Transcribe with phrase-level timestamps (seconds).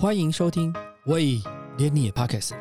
[0.00, 0.72] 欢迎收听，
[1.04, 1.42] 喂，
[1.76, 2.58] 连你也 Pockets 了。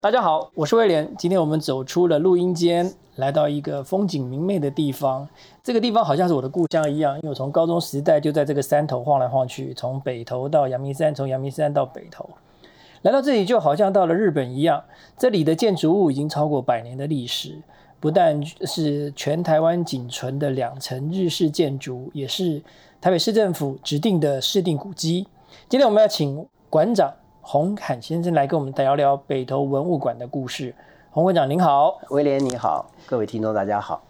[0.00, 1.14] 大家好，我是威廉。
[1.18, 5.28] 今天我们走出了录音间，来到一个风景明媚的地方。
[5.62, 12.26] 这个地方好像是我的故乡一样，因为我从高中时代就在这个山头晃来晃去，从北投到阳明山，从阳明山到北投。
[13.02, 14.84] 来到这里就好像到了日本一样，
[15.18, 17.58] 这里的建筑物已经超过百年的历史。
[18.00, 22.62] 不但是全台湾仅存的两层日式建筑，也是
[22.98, 25.28] 台北市政府指定的市定古迹。
[25.68, 30.74] 今天我们要请馆长洪侃先生来跟我们聊聊北投文物馆的故事。
[31.10, 34.02] 洪馆长您好，威廉你好，各位听众大家好。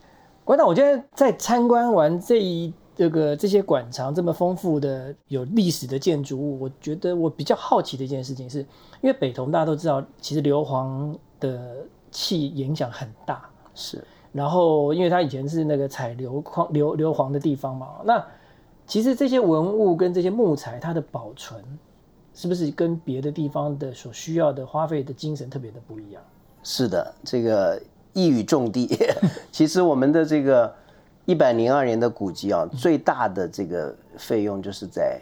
[0.44, 8.60] 馆长，我今天在参观完这一这个这些馆藏这么丰富的有历史的建筑物，我觉得我比较好奇的一件事情是，
[9.00, 11.78] 因为北投大家都知道，其实硫磺的
[12.12, 13.49] 气影响很大。
[13.74, 14.02] 是，
[14.32, 18.24] 然后因为它以前是那个采硫矿、硫硫磺的地方嘛，那
[18.86, 21.62] 其实这些文物跟这些木材，它的保存
[22.34, 26.22] 是不是跟别的地方的所需要的花费的精神特别的不一样？
[26.62, 27.80] 是的，这个
[28.12, 28.88] 一语中的。
[29.52, 30.72] 其实我们的这个
[31.24, 35.20] 一百零二年的古迹啊，最大的这个费用就是在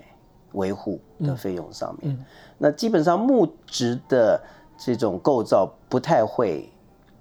[0.52, 2.18] 维护的费用上面。
[2.56, 4.40] 那基本上木质的
[4.76, 6.68] 这种构造不太会。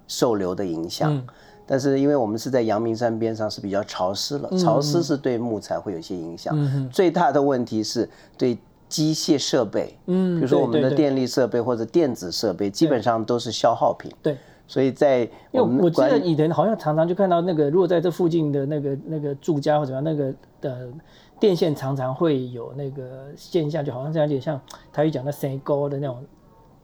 [0.08, 1.22] 受流的影响，
[1.64, 6.90] 但是因为我们是在阳明山边上，是比较潮湿了，潮湿是对木材会有些影响。
[6.90, 8.56] 最大的问题是对
[8.88, 14.10] 机械设备，嗯，比如说我们的电力设备或者电子设备，基本上都是消耗品。
[14.22, 20.88] 对，所以在我们我记得以前好像常常就看到那个，如果在这附近的那个那个住家或者怎么样，那个的
[21.38, 24.58] 电线常常会有那个现象，就好像这样，就像
[24.90, 26.24] 台语讲的“塞沟”的那种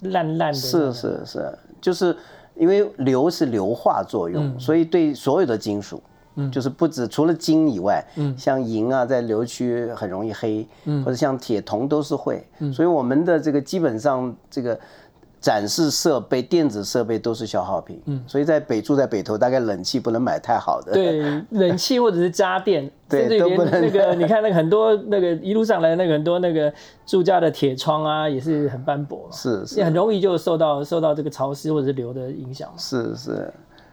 [0.00, 0.58] 烂烂的。
[0.58, 2.14] 是是是，就是。
[2.56, 6.02] 因为硫是硫化作用，所以对所有的金属，
[6.50, 8.04] 就是不止除了金以外，
[8.36, 10.66] 像银啊，在硫区很容易黑，
[11.04, 14.78] 或者像铁铜都是会，所以我们的这个基本上这个。
[15.44, 23.70] 展示设备、电子设备都是消耗品，嗯，所以在北住在北头，大概冷气不能买太好的，对，冷气或者是家电， 对，都不能。
[23.82, 26.72] 那个， 你看那个很多那个一路上来那个很多那个
[27.04, 33.52] 住家的铁窗啊，也是很斑驳，是是，也很容易就受到受到这个潮湿或者是流的影响，是是，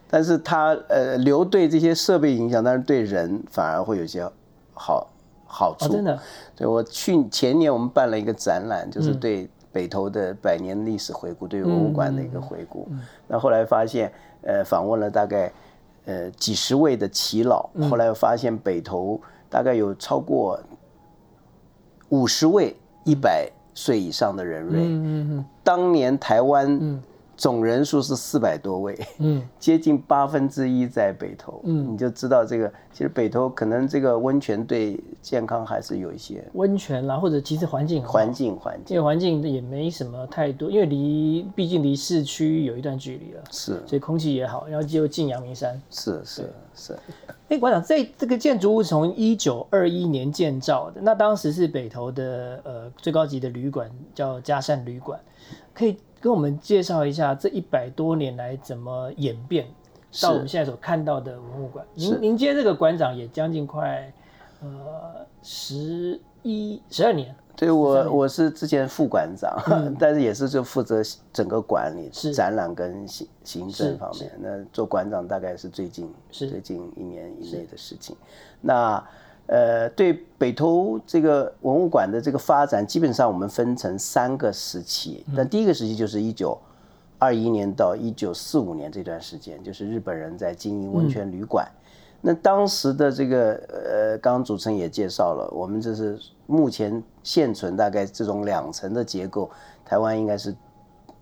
[0.09, 4.25] 但是它呃流对这些设备影响，但是对人反而会有些
[4.73, 5.05] 好
[5.45, 6.17] 好处，真的，
[6.55, 9.49] 对我去前年我们办了一个展览，就是对。
[9.71, 12.87] 北投的百年历史回顾，对文物馆的一个回顾。
[13.27, 14.11] 那后来发现，
[14.41, 15.51] 呃，访问了大概
[16.05, 20.59] 呃几十位的耆老，后来发现北投大概有超过
[22.09, 25.43] 五十位一百岁以上的人瑞。
[25.63, 27.01] 当年台湾。
[27.41, 46.95] 总人数是四百多位，嗯， 接近八分之一在北投，嗯，你就知道这个，其实北投可能这个温泉对健康还是有一些温泉啦，或者其实环境环境环境，因为环境也没什么太多，因为离毕竟离市区有一段距离了，是，所以空气也好，然后就进阳明山，是是是。
[47.49, 55.19] 哎，馆长，这这个建筑物从一九二一年建造的，那当时是北投的呃最高级的旅馆，叫嘉善旅馆，
[55.73, 55.97] 可以。
[56.21, 59.67] 跟我们介绍一下这一百多年来怎么演变
[60.21, 61.85] 到我们现在所看到的文物馆。
[61.95, 64.13] 您您接这个馆长也将近快
[64.61, 67.35] 呃十一十二年。
[67.55, 69.59] 对我我是之前副馆长，
[69.99, 71.01] 但是也是就负责
[71.33, 74.31] 整个管理、展览跟行行政方面。
[74.39, 78.15] 那做馆长大概是最近最近一年以内的事情。
[78.61, 79.03] 那。
[79.51, 85.25] 呃，对北投这个文物馆的这个发展，基本上我们分成三个时期。
[85.33, 86.57] 那第一个时期就是一九
[87.19, 91.67] 二一年到一九四五年这段时间，就是日本人在经营温泉旅馆。
[92.21, 96.17] 那当时的这个呃，刚刚主持人也介绍了，我们这是
[96.47, 99.51] 目前现存大概这种两层的结构，
[99.83, 100.55] 台湾应该是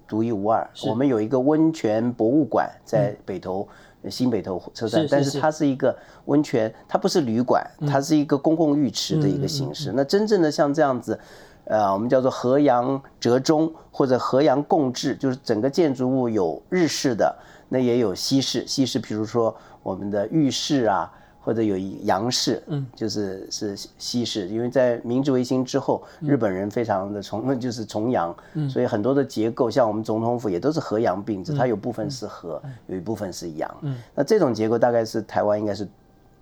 [0.07, 0.69] 独一无二。
[0.87, 3.67] 我们有一个温泉博物馆在北投。
[4.07, 9.91] 新北投车站，但是它是一个温泉，它不是旅馆，它是一个公共浴池的一个形式。
[9.95, 11.19] 那真正的像这样子，
[11.65, 17.35] 呃，我们叫做河阳折中或者河阳共治，就是整个建筑物有日式的，
[17.69, 18.65] 那也有西式。
[18.67, 21.11] 西式，比如说我们的浴室啊。
[21.41, 35.87] 或者有洋式，嗯，就是是西式，因为在明治维新之后，日本人非常的崇， 就是崇洋，嗯，所以很多的结构，像我们总统府也都是和洋并置，它有部分是和，有一部分是洋，嗯，那这种结构大概是台湾应该是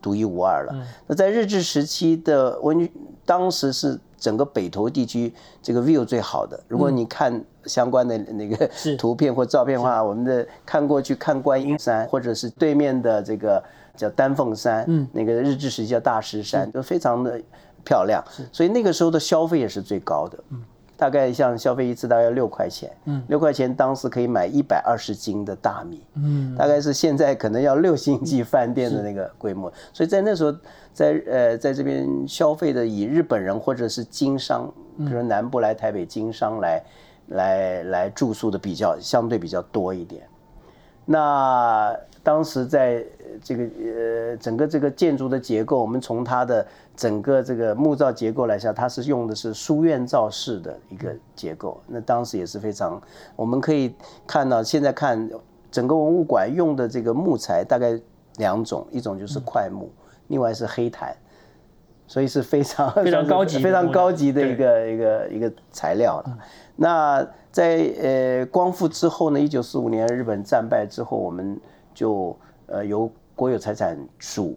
[0.02, 0.88] 独一无二了。
[1.06, 2.90] 那在日治时期的温，
[3.26, 6.60] 当时是整个北投地区这个 view 最好的。
[6.68, 13.62] 如果你看相关的那个图片或照片的话，我们的看过去看观音山，或者是对面的这个
[13.98, 17.42] 叫丹凤山，嗯，那个日治时期叫大石山，就非常的
[17.84, 18.24] 漂亮。
[18.54, 20.38] 所以那个时候的消费也是最高的。
[20.52, 20.64] 嗯。
[21.00, 30.52] 大概像消费一次大概要六块钱，嗯，六块钱当时可以买一百二十斤的大米，嗯，大概是现在可能要六星级饭店的那个规模，所以在那时候，
[30.96, 36.84] 在呃在这边消费的以日本人或者是经商，比如说南部来台北经商来
[37.28, 40.24] 来来住宿的比较相对比较多一点，
[41.06, 41.96] 那
[42.28, 43.02] 当时在
[43.42, 46.68] 这个呃整个这个建筑的结构，我们从它的。
[46.98, 51.80] 整个这个木造结构来讲，它是用的是书院造式的一个结构。
[51.86, 53.00] 那当时也是非常，
[53.36, 53.94] 我们可以
[54.26, 55.30] 看到，现在看
[55.70, 58.02] 整个文物馆用的这个木材大概
[58.38, 59.92] 两种，一种就是块木，
[60.30, 61.16] 另外是黑檀，
[62.08, 66.38] 所以是非常 非常高级、非常高级的一个一个一个材料了。
[66.78, 71.60] 那在呃光复之后呢，一九四五年日本战败之后，我们
[71.98, 74.56] 就呃由国有财产署。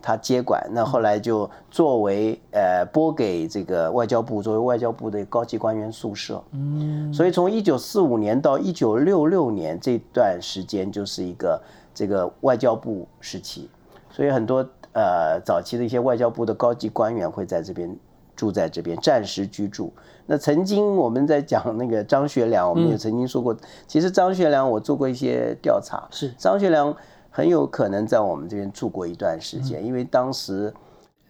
[0.00, 6.40] 他接管，那后来就作为呃拨给这个外交部，作为外交部的高级官员宿舍。
[6.52, 11.60] 嗯，所以从一九四五年到一九六六年这段时间，就是一个
[11.92, 13.68] 这个外交部时期。
[14.08, 17.94] 所以很多呃早期的一些外交部的高级官员会在这边
[18.38, 19.92] 住在这边暂时居住。
[20.24, 23.54] 那曾经我们在讲那个张学良，我们也曾经说过，
[23.86, 26.32] 其实张学良我做过一些调查，是。
[26.38, 26.96] 张学良。
[27.30, 30.74] 很有可能在我们这边住过一段时间，因为当时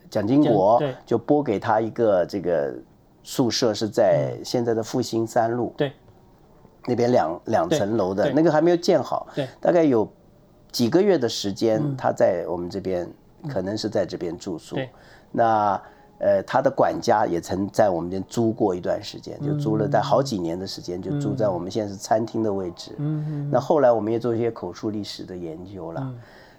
[0.08, 2.72] 蒋经国就拨给他一个这个
[3.22, 5.92] 宿舍，是在现在的复兴三路，对，
[6.86, 10.10] 那边两两层楼的那个还没有建好，对，大概有
[10.72, 13.06] 几个月的时间，他在我们这边
[13.46, 14.78] 可能是在这边住宿，
[15.30, 15.78] 那。
[16.18, 22.92] 呃，他的管家也曾在我们这边租过一段时间，就租了在好几年的时间，就租在我们现在是餐厅的位置。
[22.98, 26.14] 嗯那后来我们也做一些口述历史的研究了。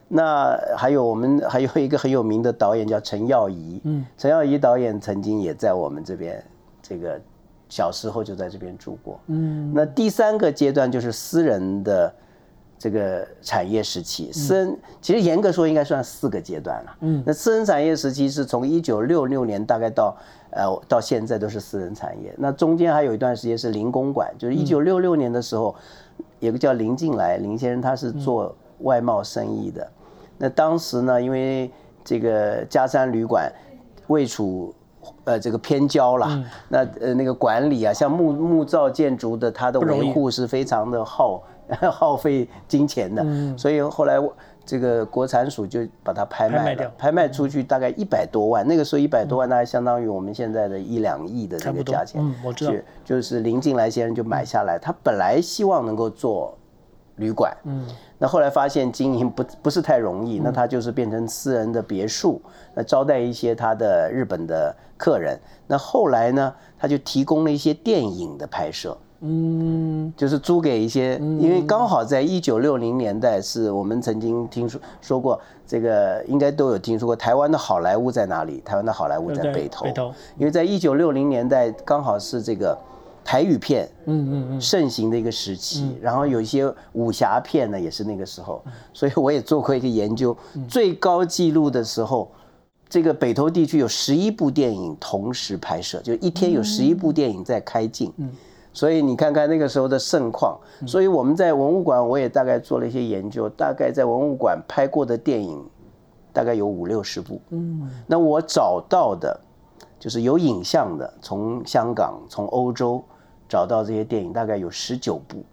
[0.07, 3.81] 那还有我们还有一个很有名的导演叫陈耀仪。
[3.83, 4.05] 嗯。
[4.17, 6.43] 陈耀仪导演曾经也在我们这边，
[6.81, 7.19] 这个
[7.67, 9.19] 小时候就在这边住过。
[9.27, 9.71] 嗯。
[9.75, 12.13] 那第三个阶段就是私人的。
[12.79, 16.95] 这个产业时期，私人其实严格说应该算四个阶段了。
[17.01, 20.15] 嗯，那私人产业时期是从一九六六年大概到
[20.51, 22.33] 呃到现在都是私人产业。
[22.37, 25.75] 那中间还有一段时间是林公馆，就是一九六六年的时候，
[26.39, 29.85] 有个叫林进来林先生，他是做外贸生意的。
[30.37, 31.69] 那当时呢，因为
[32.05, 33.51] 这个嘉山旅馆
[34.07, 34.73] 位处
[35.25, 41.43] 呃这个偏郊啦，那呃那个管理啊，像木木造建筑的，它的维护是非常的耗。
[41.91, 43.23] 耗费金钱的，
[43.57, 44.15] 所以后来
[44.65, 48.67] 这个国产署就把它拍卖了，拍卖出去大概一百多万。
[48.67, 52.21] 那个时候一百多万，大概相当于我们现在的一两亿的这个价钱。
[52.21, 52.73] 嗯，我知道。
[53.03, 56.55] 就是林进来先生就买下来，他本来希望能够做
[57.15, 57.87] 旅馆，嗯，
[58.19, 62.39] 那后来发现经营不不是太容易，那他就是变成私人的别墅，
[62.75, 65.39] 那招待一些他的日本的客人。
[65.65, 68.95] 那后来呢，他就提供了一些电影的拍摄。
[69.21, 77.13] 嗯，就是租给一些，因为刚好在一九六零年代，是我们曾经听说说过，这个应该都有听说过。
[77.13, 78.61] 台湾的好莱坞在哪里？
[78.63, 79.83] 台湾的好莱坞在北投。
[79.83, 80.13] 北投。
[80.37, 82.77] 因为在一九六零年代，刚好是这个
[83.25, 88.63] 台语片嗯嗯嗯盛行的一个时期，然后有一些武侠片呢，也是那个时候。
[88.93, 90.35] 所以我也做过一个研究，
[90.65, 92.31] 最高纪录的时候，
[92.87, 98.13] 这个北投地区有十一部电影同时拍摄，就一天有十一部电影在开镜。
[98.15, 98.29] 嗯。
[98.71, 105.65] 所以你看看那个时候的盛况，所以我们在文物馆，我也大概做了一些研究，大概在文物馆拍过的电影，
[106.31, 107.41] 大概有五六十部。
[107.49, 109.37] 嗯，那我找到的，
[109.99, 113.03] 就是有影像的，从香港、从欧洲
[113.49, 115.43] 找到这些电影，大概有十九部，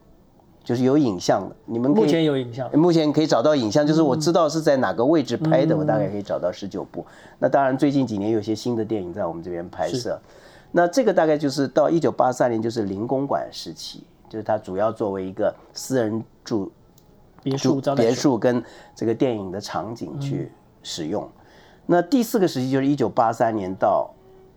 [0.63, 1.57] 就是有影像的。
[1.65, 2.71] 你们目前有影像？
[2.79, 7.05] 目前可以找到影像，就是我知道是在哪个位置拍的，我大概可以找到十九部。
[7.39, 10.21] 那当然，最近几年有些新的电影在我们这边拍摄。
[10.77, 16.71] 那这个大概就是到一九八三年，就是林公馆时期，就是它主要作为一个私人住
[17.43, 18.63] 别墅、别墅跟
[18.95, 20.53] 这个电影的场景去
[20.83, 21.27] 使用。
[21.87, 24.11] 那第四个时期就是一九八三年到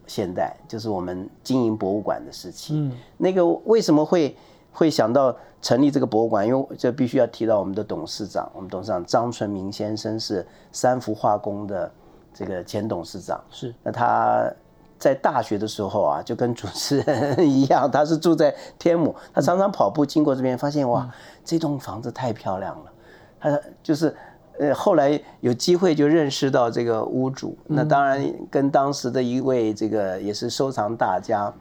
[0.08, 2.74] 现代，就是我们经营博物馆的时期。
[2.76, 4.36] 嗯，那个为什么会
[4.74, 6.46] 会想到成立这个博物馆？
[6.46, 11.90] 因为这必须要提到我们的董事长，我们董事长张纯明先生是三福化工的
[12.34, 13.42] 这个前董事长。
[13.50, 14.52] 是，那他。
[15.00, 21.10] 在大学的时候啊，就跟主持人一样，他是住在天母，他常常跑步经过这边，发现哇，
[21.46, 22.92] 这栋房子太漂亮了。
[23.40, 24.14] 他就是
[24.60, 31.54] 呃，后来有机会就认识到这个屋主，那当然跟当时的一位这个也是收藏大家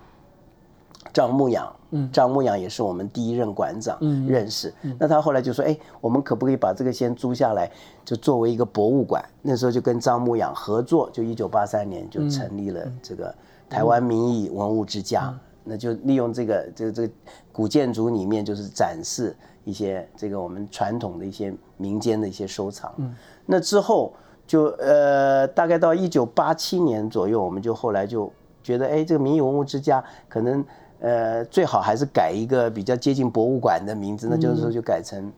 [1.12, 4.72] 张牧养，嗯，张牧养也是我们第一任馆长，嗯，认识。
[4.98, 7.70] 那他后来就说，哎，我们可不可以把这个先租下来，
[8.04, 9.24] 就作为一个博物馆？
[9.42, 13.34] 那时候就跟张牧养合作，就一九八三年就成立了这个
[13.68, 15.32] 台湾民意文物之家。
[15.70, 17.12] 那就利用这个这个这个
[17.52, 22.90] 古建筑里面，就是展示一些这个我们传统的一些民间的一些收藏。
[22.96, 23.14] 嗯，
[23.44, 24.14] 那之后
[24.46, 30.64] 就呃，大概到一九八七年左右，我们就后来就觉得，哎，这个民意文物之家可能
[31.00, 35.32] 呃最好还是改一个比较接近博物馆的名字，那就是说就改成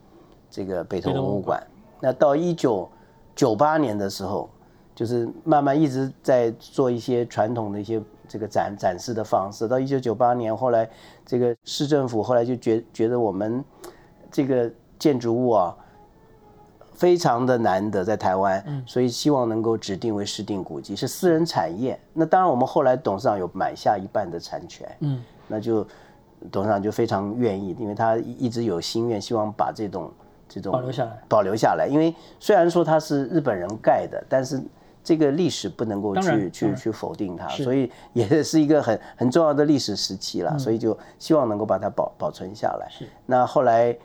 [0.50, 1.62] 这个北投博物馆。
[2.00, 2.88] 那到一九
[3.35, 4.49] 九八年的时候，
[4.95, 8.02] 就是慢慢一直在做一些传统的一些。
[8.33, 10.88] 这个展展示的方式，到一九九八年，后来
[11.26, 13.64] 这个市政府后来就觉觉得我们
[14.31, 15.76] 这个建筑物啊，
[16.93, 21.99] 非常的难得在台湾，所以希望能够指定为市定古迹，是私人产业。
[22.12, 25.87] 那当然，我们后来董事长有买下一半的产权，嗯，那就
[26.50, 30.11] 董事长就非常愿意，因为他一直有心愿，希望把这种
[30.49, 31.87] 这种保留下来，保留下来。
[31.87, 34.62] 因为虽然说它是日本人盖的，但是。
[35.02, 42.87] 这个历史不能够去去去否定它，所以也 是一个很很重要的历史时期了，所以就希望能够把它保保存下来。
[42.90, 43.97] 是那后来，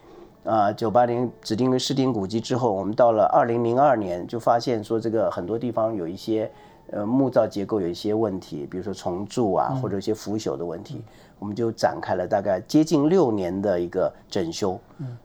[0.45, 6.49] 啊，九八零指定为市定古迹之后，我们到了二零零二年就发现说这个很多地方有一些
[6.91, 11.03] 呃木造结构有一些问题，比如说重铸啊或者一些腐朽的问题，
[11.39, 14.79] 我们就展开了大概接近六年的一个整修。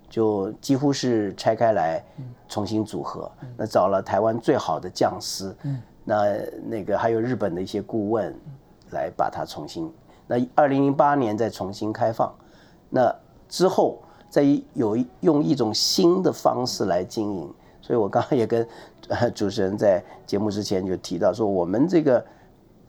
[0.08, 2.04] 就几乎是拆开来
[2.48, 5.54] 重新组合，那找了台湾最好的匠师，
[6.04, 6.36] 那
[6.66, 8.34] 那个还有日本的一些顾问
[8.90, 9.88] 来把它重新。
[10.26, 12.34] 那二零零八年再重新开放，
[12.88, 13.14] 那
[13.48, 14.42] 之后再
[14.74, 17.54] 有用一种新的方式来经营。
[17.80, 18.66] 所以我刚刚也跟
[19.32, 22.24] 主持人在节目之前就提到说，我们这个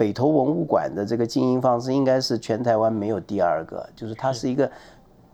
[0.01, 4.72] 北投文物馆的这个经营方式应该是全台湾没有第二个，就是它是一个。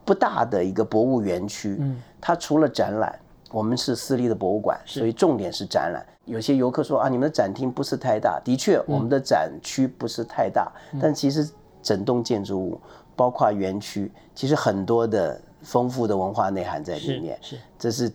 [0.08, 3.14] 不大的一个博物园区，嗯，它除了展览，
[3.52, 6.06] 我们是私立的博物馆，所以重点是展览。
[6.24, 10.72] 有些游客说啊，你们的展厅不是太大，的确，我们的展区不是太大，
[11.02, 11.50] 但其实
[11.84, 12.80] 整栋建筑物，
[13.18, 17.38] 包括园区，其实很多的丰富的文化内涵在里面。
[17.42, 18.10] 是，这是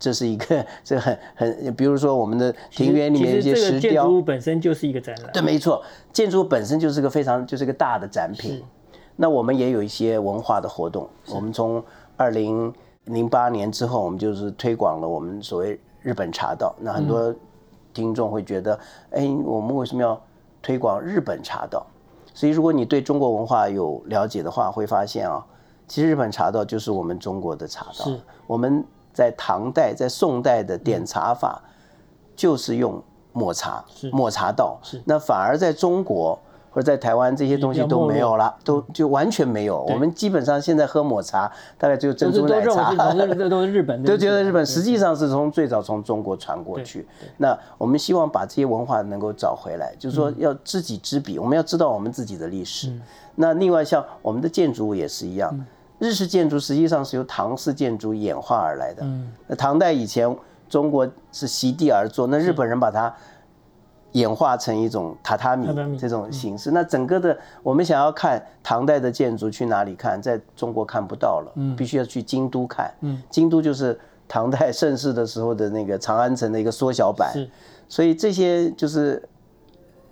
[0.00, 5.30] 这是一个 这很很，比如说我们的庭园里面一些石雕，建筑物本身就是一个展览。
[5.32, 5.80] 对，没错，
[6.12, 8.64] 建筑物本身就是个非常就是个大的展品。
[9.14, 11.08] 那我们也有一些文化的活动。
[11.28, 11.84] 我们从
[12.16, 12.72] 二零
[13.04, 16.74] 零八年之后，我们就是推广了我们所谓日本茶道。
[16.80, 17.34] 那很多
[17.92, 18.78] 听众会觉得，
[19.10, 20.18] 哎，我们为什么要
[20.62, 21.86] 推广日本茶道？
[22.32, 25.44] 所以，如果你对中国文化有了解的话，会发现啊，
[25.86, 28.10] 其实日本茶道就是我们中国的茶道。
[28.46, 28.82] 我们
[29.20, 31.62] 在唐代、在宋代的点茶法
[32.34, 34.78] 就是用抹茶，抹茶道。
[34.82, 35.02] 是。
[35.04, 36.38] 那反而在中国。
[36.72, 39.82] 或者在台湾这些东西都没有了，都就完全没有。
[39.88, 42.94] 我们基本上现在喝抹茶，大概只有珍珠奶茶。
[43.12, 47.04] 这都是日本， 都觉得日本实际上是从最早从中国传过去。
[47.38, 52.92] 那我们希望把这些文化能够找回来，就是说要知己知彼，我们要知道我们自己的历史。
[53.34, 55.66] 那另外像我们的建筑物也是一样，
[56.00, 59.06] 日式建筑实际上是由唐式建筑演化而来的。
[59.46, 60.36] 那唐代以前
[60.68, 63.14] 中国是席地而坐，那日本人把它。
[64.14, 70.20] 演化成一种榻榻米这种形式，那整个的我们想要看唐代的建筑，去哪里看？
[70.20, 72.92] 在中国看不到了，必须要去京都看。
[73.02, 77.32] 嗯 京都就是唐代盛世的时候的那个长安城的一个缩小版。
[77.88, 79.22] 所以这些就是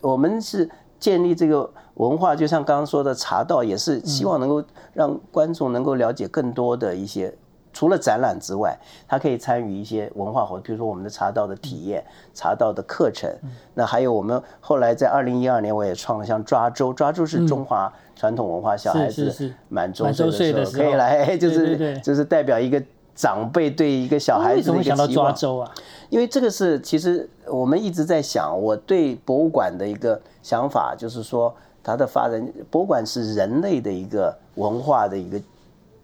[0.01, 7.33] 我们是建立这个文化，就像刚刚说的茶道，也是希望能够让观众能够了解更多的一些。
[7.71, 8.77] 除了展览之外，
[9.07, 13.31] 他可以参与一些文化活动，比如说我们的茶道的体验、茶道的课程。
[13.75, 22.83] 那还有我们后来在二零一二年，我也创了像抓周，抓周是中华传统文化，小孩子满周岁的时候可以来， 就是就是代表一个
[23.15, 25.09] 长辈对一个小孩子的一个期望。
[25.09, 25.71] 抓周啊？
[26.09, 31.55] 因为这个是其实我们一直在想，我对博物馆的一个想法就是说，
[31.89, 35.41] 它的发展，博物馆是人类的一个文化的一个。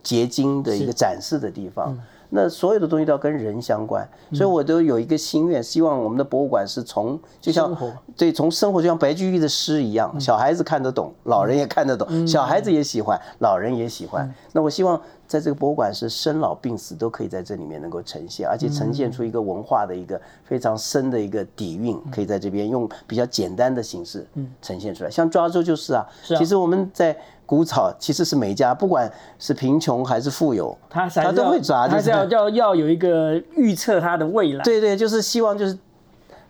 [0.05, 1.99] 结晶的一个展示的地方，
[2.29, 7.75] 那所有的东西都要跟人相关，所以我都有一个心愿，希望我们的博物馆是从就像
[8.15, 14.31] 对从生活就像白居易的诗一样，小孩子看得懂，老人也看得懂，小孩子也喜欢，老人也喜欢。
[14.53, 15.01] 那我希望。
[15.35, 24.25] 在这个博物馆是生老病死都可以在这里面能够呈现，而且呈现出一个文化的一个非常深的一个底蕴，可以在这边用比较简单的形式
[24.63, 25.11] 呈现出来。
[25.11, 29.11] 像抓周就是啊，其实我们在古草其实是每家不管
[29.41, 34.63] 是贫穷还是富有，他他都会抓，他是要要要有一个预测他的未来。
[34.63, 35.77] 对对，就是希望就是。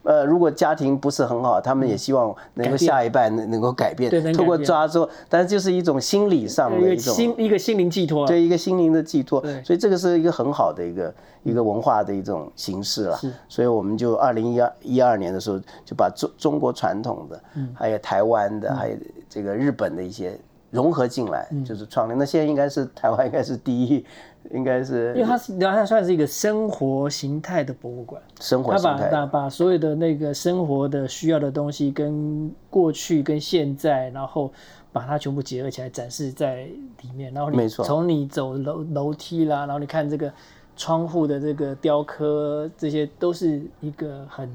[0.04, 13.18] 呃，如果家庭不是很好，他们也希望能够下一代能能够改变，通过抓住，但是就是一种心理上的一种心一个心灵寄托，对一个心灵的寄托，所以这个是一个很好的一个一个文化的一种形式了。
[13.48, 17.40] 所以我们就二零一二一二年的时候就把中中国传统的，
[17.74, 18.96] 还有台湾的，还有
[19.28, 20.38] 这个日本的一些
[20.70, 22.14] 融合进来，就是创立。
[22.16, 24.04] 那现在应该是台湾应该是第一。
[24.52, 28.20] 应该是，因为它是，它算是一个生活形态的博物馆。
[28.40, 34.52] 生活形态，把把所有的那个生活的需要的东西，跟过去跟现在，然后
[34.92, 36.64] 把它全部结合起来展示在
[37.02, 37.32] 里面。
[37.32, 40.32] 然后你从你走楼楼梯啦，然后你看这个
[40.76, 44.48] 窗户的这个雕刻，这些都是一个很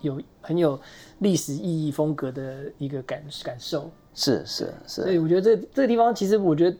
[0.00, 0.78] 有很有
[1.20, 3.90] 历史意义风格的一个感感受。
[4.12, 5.02] 是是是。
[5.02, 6.76] 所以我觉得这这个地方，其实我觉得。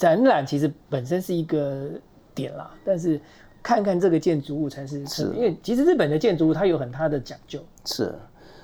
[0.00, 1.90] 展览其实本身是一个
[2.34, 3.20] 点啦，但是
[3.62, 8.14] 看看这个建筑物才是，是因为其实日本的建筑物它有很它的讲究，是，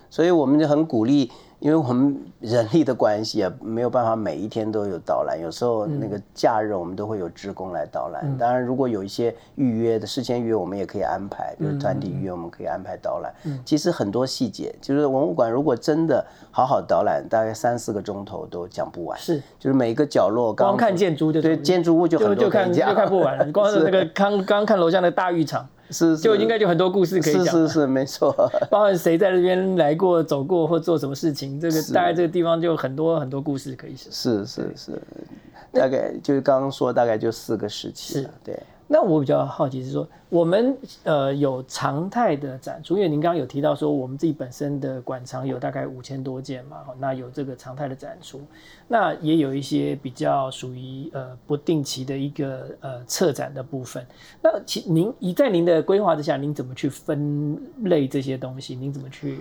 [0.09, 1.31] 所以我们就很鼓励。
[1.59, 5.41] 因为我们人力的关系啊，没有办法每一天都有导览。
[5.41, 8.37] 有时候那个假日我们都会有职工来导览。
[8.37, 13.33] 当然，如果有一些预约的事先预约，我们也可以安排，比如团体预约，我们可以安排导览。
[13.65, 19.19] 其实很多细节，就是文物馆如果真的好好导览，大概三四个钟头都讲不完。
[19.19, 23.47] 是，就是每一个角落，光看建筑就对建筑物就很多看就看不完了。
[23.51, 25.67] 光是那个刚刚看楼下的大浴场。
[25.91, 27.45] 是，就应该就很多故事可以讲。
[27.47, 28.35] 是是是，没错。
[28.71, 34.09] 包含谁在那边来过、走过或做什么事情，这个大概这个地方就很多很多故事可以写。
[34.11, 35.03] 是是是，
[35.73, 38.15] 大概就是刚刚说，大概就四个时期。
[38.15, 38.59] 是，对。
[38.89, 48.41] 那我比较好奇是说，我们呃有常态的展出，因为您刚刚有提到说，我们自己本身的馆藏有大概五千多件嘛，那有这个常态的展出，
[48.87, 54.07] 那也有一些比较属于呃不定期的一个呃策展的部分。
[54.41, 58.77] 那其您以在您的规划之下，您怎么去分类这些东西？
[58.77, 59.41] 您怎么去？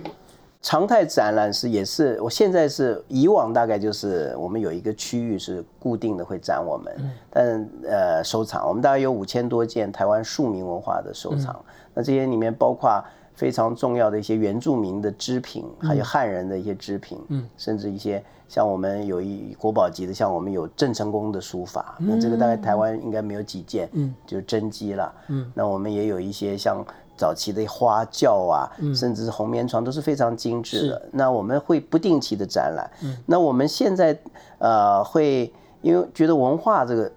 [0.66, 6.92] 常态展览是也是，我现在是以往大概就是我们有一个区域是固定的会展我们，
[7.30, 8.66] 但呃收藏。
[8.66, 11.54] 我们大概有五千多件台湾庶民文化的收藏，
[11.94, 13.00] 那这些里面包括
[13.36, 26.84] 非常重要的一些原住民的织品，还有汉人的一些织品，嗯，甚至一些像我们有一国宝级的，像我们有郑成功的书法，那这个大概台湾应该没有几件，嗯，就真迹了，嗯，那我们也有一些像。
[27.16, 31.08] 早期的花轿啊，甚至是红棉床都是非常精致的。
[31.12, 32.90] 那我们会不定期的展览。
[33.24, 34.16] 那我们现在
[34.58, 35.50] 呃会，
[35.80, 37.12] 因为觉得文化这个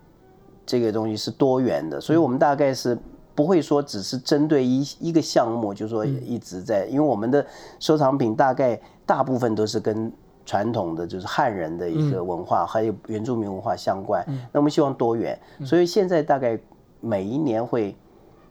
[0.65, 2.97] 这个东西是多元的，所以我们大概是
[3.35, 6.85] 不会说只是针对一一个项目，就说一直在。
[6.85, 7.45] 因为我们的
[7.79, 10.11] 收藏品大概大部分都是跟
[10.45, 14.25] 传统的就是汉人的一个文化，还有原住民文化相关。
[14.53, 16.57] 那我们希望多元，所以现在大概
[17.01, 17.93] 每一年会。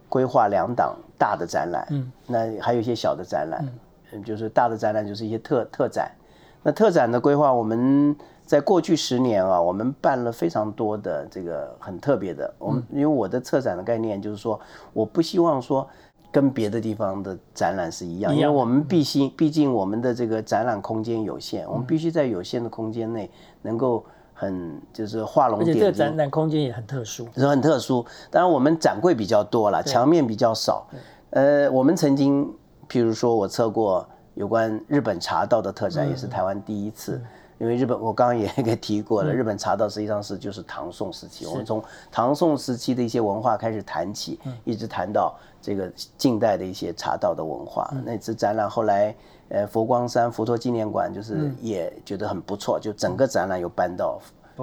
[0.09, 3.63] 规划两档大的展览，嗯，那还有一些小的展览，
[4.11, 6.11] 嗯，就是大的展览就是一些特特展。
[6.63, 12.53] 那特展的规划，我们在过去十年啊，我们办了非常多的这个很特别的。
[12.57, 14.59] 我们因为我的策展的概念就是说，
[14.91, 15.87] 我不希望说
[16.31, 23.29] 跟别的地方的展览是一样，因为我们毕竟毕竟我们的这个展览空间有限，我们必须在有限的空间内
[23.61, 24.03] 能够。
[24.39, 28.05] 很就是画龙点睛，这个展览空间也很特殊，是很特殊。
[28.31, 30.87] 当然，我们展柜比较多了，墙面比较少。
[31.31, 32.49] 呃，我们曾经，
[32.87, 37.21] 譬如说我测过有关日本茶道的特展，也是台湾第一次。
[37.57, 47.93] 因为日本，我刚刚也 给提过了，日本茶道实际上是就是唐宋时期，我们从唐宋时期的一些文化开始谈起，一直谈到这个近代的一些茶道的文化。
[48.05, 49.13] 那次展览后来。
[49.49, 54.19] 呃，佛光山佛陀纪念馆就是也觉得很不错，就整个展览又搬到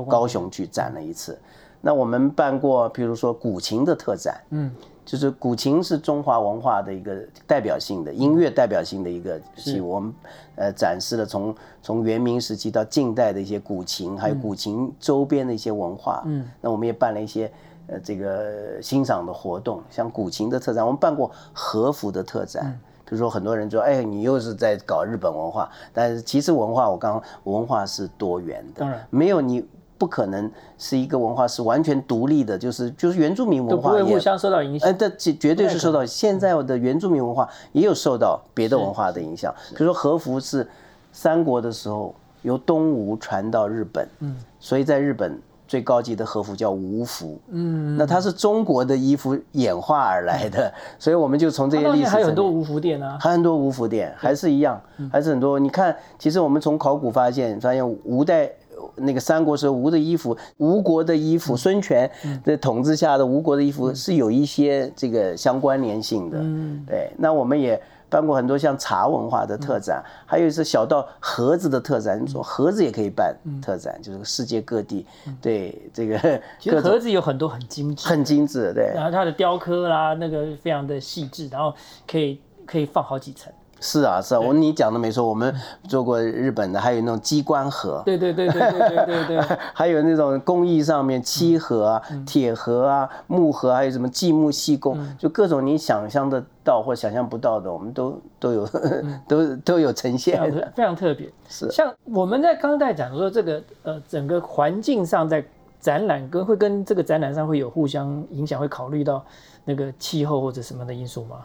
[0.09, 1.39] 高雄去展了一次。
[1.81, 4.73] 那我们办过，比如说古琴的特展，嗯，
[5.05, 9.91] 就是古琴是中华文化的一个代表性的音乐代表性的一个器物。
[9.91, 10.13] 我们
[10.57, 16.23] 呃展示了从从元明时期到近代的一些古琴，还有古琴周边的一些文化。
[16.27, 17.51] 嗯，那我们也办了一些
[17.87, 22.79] 呃这个欣赏的活动，像古琴的特展，我们办过和服的特展。
[23.09, 29.65] 比如说，很多人说：“哎，你又是在搞日本文化。”但是其实文化，我刚刚文化是多元的，当然没有你
[29.97, 34.91] 不可能是一个文化是完全独立的，就是就是原住民文化也互相受到影响。
[34.91, 39.55] 哎，这绝对是受到现在的原住民文化也有受到别的文化的影响。
[39.71, 40.69] 比如说和服是
[41.13, 55.59] 三国的时候由东吴传到日本，嗯，所以在日本最高级的和服叫吴服，嗯，那它是中国的衣服演化而来的，所以我们就从这些历史还有很多吴服店啊，还很多吴服店，还是一样，还是很多。
[55.59, 58.51] 你看，其实我们从考古发现，发现吴代
[58.97, 62.11] 那个三国时候吴的衣服，吴国的衣服，孙权
[62.45, 67.11] 的统治下的吴国的衣服是有一些这个相关联性的，嗯，对。
[67.19, 67.81] 那我们也。
[68.09, 72.23] 办过很多像茶文化的特展，还有是小到盒子的特展。
[72.23, 75.07] 你说盒子也可以办特展，就是世界各地
[75.41, 76.19] 对这个。
[76.59, 78.93] 其实 盒子有很多很精致，很精致，对。
[78.95, 81.75] 然后它的雕刻啦，那个非常的细致，然后
[82.07, 83.53] 可以可以放好几层。
[83.79, 85.55] 是啊，是啊，我你讲的没错，我们
[85.87, 89.41] 做过日本的，还有那种机关盒，对对对对对对对，
[89.75, 98.69] 还有那种工艺上面漆盒啊、铁盒啊、木盒，还有什么积木细工，就各种你想象得到或想象不到的，我们都都有
[99.29, 100.41] 都都有呈现，
[100.75, 101.31] 非常特别。
[101.49, 101.71] 是。
[101.71, 105.45] 像我们在刚才讲说这个呃整个环境上在
[105.79, 109.23] 展览跟会跟这个展览上会有互相影响，会考虑到
[109.67, 111.37] 那个气候或者什么的因素吗？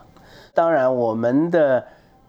[0.53, 1.83] 当然，我们的。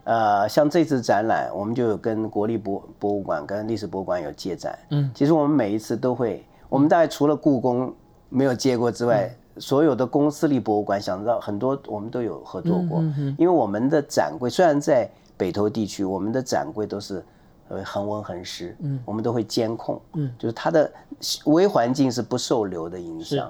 [0.05, 4.77] 呃，像这次展览，我们就有跟国立博博物馆、跟历史博物馆有借展。
[4.91, 7.95] 嗯，其实我们每一次都会，我们大概除了故宫
[8.29, 12.99] 没有接过之外，所有的公私立博物馆，想到很多我们都有合作过。
[13.01, 17.25] 嗯因为我们的展柜虽然在北投地区，我们的展柜都是
[17.69, 20.91] 呃恒温恒湿，嗯，我们都会监控，嗯，就是它的
[21.45, 23.49] 微环境是不受流的影响。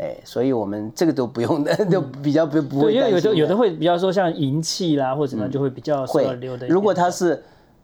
[0.00, 6.66] 哎，所以我们这个都不用的， 就比较不不会因为有的有的会比较说像银器啦或者什么，就会比较会流的。
[6.66, 7.42] 如果它是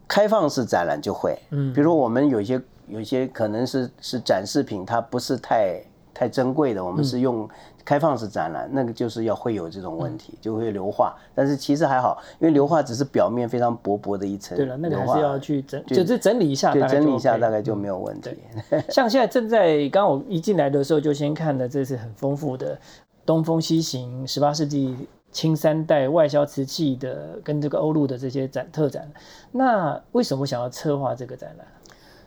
[0.09, 5.81] 开放式展览，就会，嗯，比如说我们有些有些可能是是展示品，它不是太
[6.15, 7.49] 太珍贵的，我们是用。
[7.87, 11.15] 开放式展览，那个就是要会有这种问题，就会硫化。
[11.37, 14.57] 但是其实还好，因为硫化只是表面非常薄薄的一层。
[14.57, 16.73] 对了，那个还是要去整，就是整理一下。
[16.73, 18.31] 对，整理一下大概就没有问题。
[18.91, 22.77] 像现在正在刚刚我一进来的时候就先看的，这是很丰富的
[23.25, 24.97] 东风西行十八世纪
[25.31, 29.09] 清三代外销瓷器的跟这个欧陆的这些展特展。
[29.53, 31.65] 那为什么想要策划这个展览？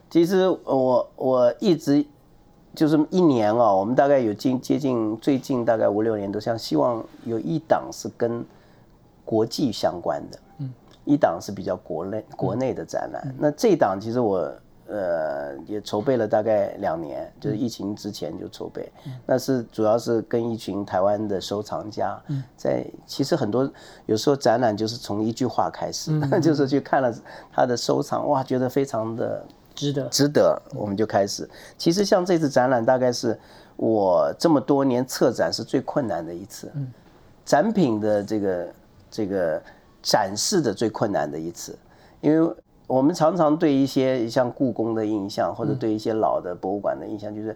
[0.10, 2.06] 其实我我一直。
[2.80, 8.42] 就是一年哦，我们大概有近接近最近大概五六年都像希望有一档是跟
[9.26, 13.36] 国际相关的，嗯，一档是比较国内国内的展览。
[13.38, 14.50] 那这档其实我
[14.88, 18.90] 呃也筹备了大概两年，就是疫情之前就筹备。
[19.26, 22.18] 那是主要是跟一群台湾的收藏家，
[22.56, 23.70] 在其实很多
[24.06, 27.14] 有时候展览就是从一句话开始， 就是去看了
[27.52, 29.46] 他的收藏，哇，觉得非常的。
[29.80, 31.50] 值得，值得，我们就开始。
[31.78, 33.40] 其实像这次展览，大概是
[33.78, 36.70] 我这么多年策展是最困难的一次。
[36.76, 36.92] 嗯，
[37.46, 38.74] 展品的这个
[39.10, 39.62] 这个
[40.02, 41.78] 展示的最困难的一次，
[42.20, 42.54] 因为
[42.88, 47.56] 我们常常对一些像故宫的印象，或者对一些老的博物馆的印象，就是。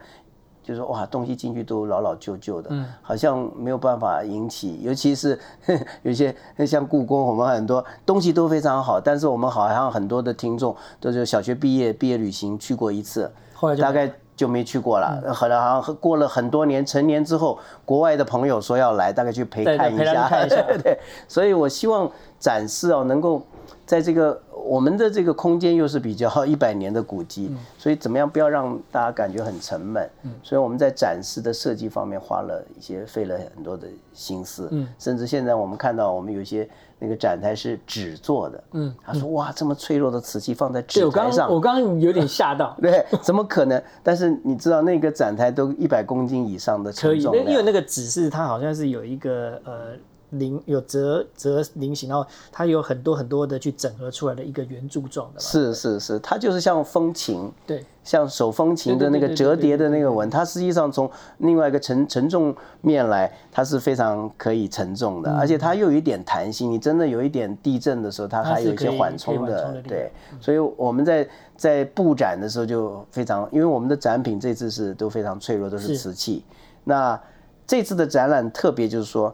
[0.63, 2.71] 就是哇，东西进去都老老旧旧的，
[3.01, 5.37] 好像没有办法引起，尤其是
[6.03, 6.33] 有些
[6.65, 15.33] 像故宫，我们很多东西都非常好，但是我们好像很多的听众都是小学毕业毕业旅行去过一次，后来大概就没去过了。
[15.33, 20.27] 后来好像过了很多年，成年之后，国外的朋友说要来，大概去陪看一下，
[20.81, 20.97] 对。
[21.27, 23.41] 所以我希望展示哦，能够
[23.85, 24.41] 在这个。
[24.65, 30.09] 我们的这个空间又是比较 一百年的古迹，所以怎么样不要让大家感觉很沉闷？
[30.41, 34.69] 所以我们在展示的设计方面花了一些费了很多的心思。
[34.71, 36.67] 嗯，甚至现在我们看到我们有一些
[36.97, 38.63] 那个展台是纸做的。
[38.71, 42.73] 嗯，他说哇，这么脆弱的瓷器放在纸台上， 我刚刚有点吓到。
[42.81, 43.83] 对，怎么可能？
[44.01, 49.97] 但是你知道那个展台都一百公斤以上的承重因为那个纸是它好像是有一个呃。
[50.33, 55.39] 菱有折折菱形，然后它有很多很多的去整合出来的一个圆柱状的。
[55.39, 66.71] 是是是，它就是像风琴，对，像手风琴的那个折叠的那个纹，它实际上从另外一个承承重面来，它是非常可以承重的，而且它又有一点弹性。
[66.71, 69.81] 你真的有一点地震的时候，它还有一些缓冲的。
[69.87, 76.43] 对，所以我们在在布展的时候就非常，因为我们的展品这次是都非常脆弱，都是瓷器。
[76.83, 77.19] 那
[77.65, 79.33] 这次的展览特别就是说。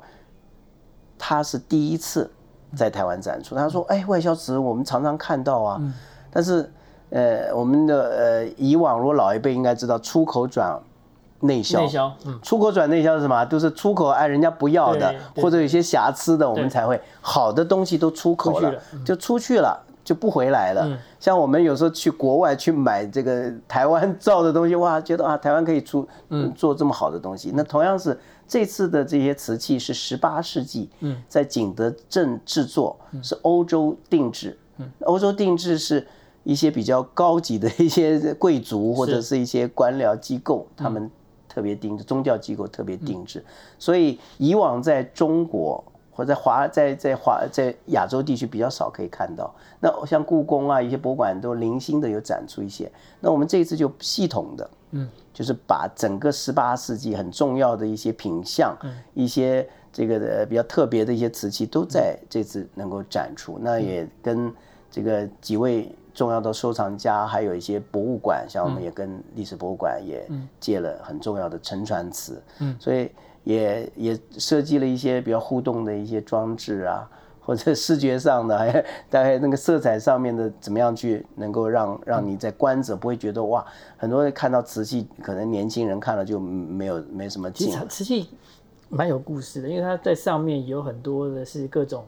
[1.19, 2.31] 他是第一次
[2.75, 3.53] 在台湾展出。
[3.53, 5.81] 他说：“哎，外销瓷我们常常看到啊，
[6.31, 6.71] 但是
[7.09, 10.79] 呃，我们的呃以往如果老一辈应该知道，出口转
[11.41, 13.43] 内销，内销，嗯，出口转内销是什么？
[13.45, 20.87] 就是出口哎，人家不要的，或者有些瑕疵的，我们才会好的东西都出口了，就出去了，就不回来了。
[21.19, 27.51] 像我们有时候去国外去买这个台湾造的东西，哇，觉得啊，台湾可以出嗯做这么好的东西。
[27.53, 28.17] 那同样是。”
[28.49, 31.21] 这次的这些瓷器是十八世纪，嗯。
[31.29, 34.57] 在景德镇制作，是欧洲定制。
[34.77, 34.91] 嗯。
[35.01, 36.05] 欧洲定制是
[36.43, 41.09] 一些比较高级的一些贵族或者是一些官僚机构，他们
[41.47, 43.45] 特别定制，宗教机构特别定制，
[43.77, 45.83] 所以以往在中国
[46.19, 49.49] 或在华在在华在亚洲地区比较少可以看到。
[49.79, 52.91] 那像故宫啊，一些博物馆都零星的有展出一些。
[53.21, 58.75] 那我们这一次就系统的，嗯，就是把整个十八世纪很重要的一些品相，
[59.13, 63.57] 一些这个的比较特别的一些瓷器都在这次能够展出。
[63.61, 64.53] 那也跟
[64.91, 65.89] 这个几位。
[66.11, 70.27] 重要的收藏家，还有一些博物馆，像我们也跟历史博物馆也
[70.59, 73.09] 借了很重要的沉船瓷，嗯，所以
[73.49, 77.09] 也也设计了一些比较互动的一些装置啊，
[77.41, 78.71] 或者视觉上的，还
[79.09, 83.65] 大概那个色彩上面的怎么样去能够让让你在观者不会觉得哇，
[83.97, 87.73] 很多人看到瓷器，可能年轻人看了就没有没什么劲。
[87.87, 88.29] 瓷器
[88.89, 92.05] 蛮有故事的，因为它在上面有很多的是各种。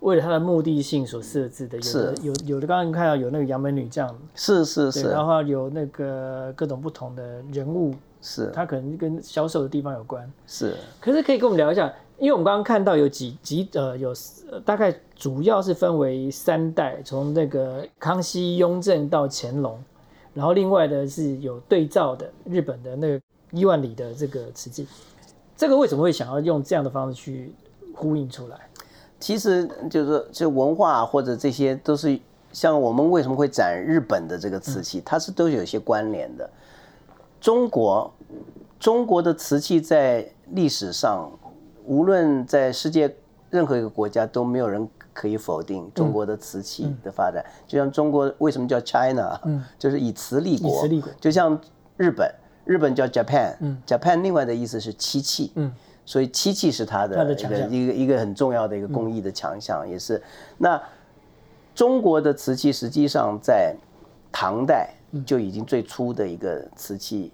[0.00, 10.74] 为了它的目的性所设置的，有的有有的，刚刚看到有那个杨门女将，是是是，然后有那个各种不同的人物，是，它可能跟销售的地方有关，是。
[11.00, 14.12] 可是可以跟我们聊一下，因为我们刚刚看到有几几呃有
[14.64, 19.82] 大概主要是分为三代，从那个康熙、雍正到乾隆，
[20.34, 23.20] 然后另外的是有对照的日本的那个
[23.52, 24.86] 伊万里的这个瓷器，
[25.56, 27.54] 这个为什么会想要用这样的方式去
[27.94, 28.56] 呼应出来？
[29.18, 32.18] 其实就是说，就文化或者这些都是
[32.52, 36.48] 像我们为什么会展日本的这个瓷器，它是都有一些关联的。
[37.40, 38.12] 中国
[38.78, 41.30] 中国的瓷器在历史上，
[41.84, 43.14] 无论在世界
[43.48, 47.44] 任何一个国家都没有人可以否定中国的瓷器的发展。
[47.66, 50.86] 就像中国为什么叫 China，嗯，就是以瓷立国。
[51.20, 51.58] 就像
[51.96, 52.32] 日本，
[52.64, 55.72] 日本叫 Japan，嗯，Japan 另外的意思是漆器，嗯。
[56.06, 60.20] 所以漆器是它的一个一个一个很重要的一个工艺的强项，也是。
[60.58, 60.80] 那
[61.72, 63.76] 中国的瓷器实际上在
[64.32, 64.92] 唐代
[65.26, 67.32] 就已经最初的一个瓷器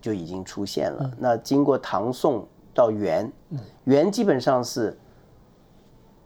[0.00, 1.10] 就已经出现了。
[1.18, 3.30] 那经过唐宋到元，
[3.84, 4.96] 元基本上是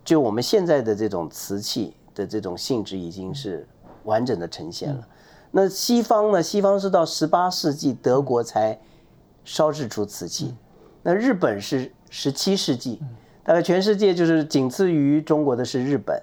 [0.04, 3.66] 就我们现在的这种瓷器的这种性质已经是
[4.04, 5.08] 完整的呈现了。
[5.50, 6.42] 那西方呢？
[6.42, 8.78] 西方是到十八世纪德国才
[9.44, 10.54] 烧制出瓷器。
[11.02, 13.00] 那日本是十七世纪，
[13.44, 16.22] 大概全世界就是仅次于中国的是日本。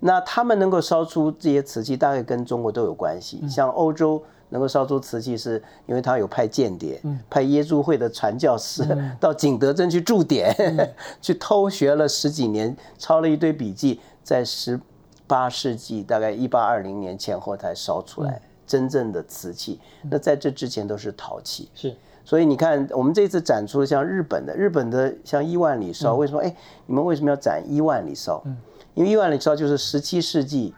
[0.00, 3.42] 那他们能够烧出这些瓷器，大概跟中国都有关系。
[3.48, 8.82] 像欧洲能够烧出瓷器，是因为他有派间谍，派耶稣会的传教士
[9.18, 10.54] 到景德镇去驻点，
[11.20, 14.80] 去偷学了十几年，抄了一堆笔记，在十
[15.26, 19.80] 八世纪大概一八二零年前后才烧出来真正的瓷器。
[20.08, 21.68] 那在这之前都是陶器。
[21.74, 21.94] 是。
[22.24, 26.40] 所以你看，我们这次展出像日本的，日本的像伊万里烧，为什么？
[26.40, 28.42] 哎，你们为什么要展伊万里烧？
[28.44, 28.54] 嗯，
[28.98, 30.74] 因为伊万里烧就是十七世纪，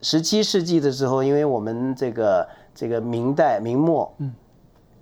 [0.00, 4.32] 十七世纪的时候，因为我们这个这个明代明末，嗯，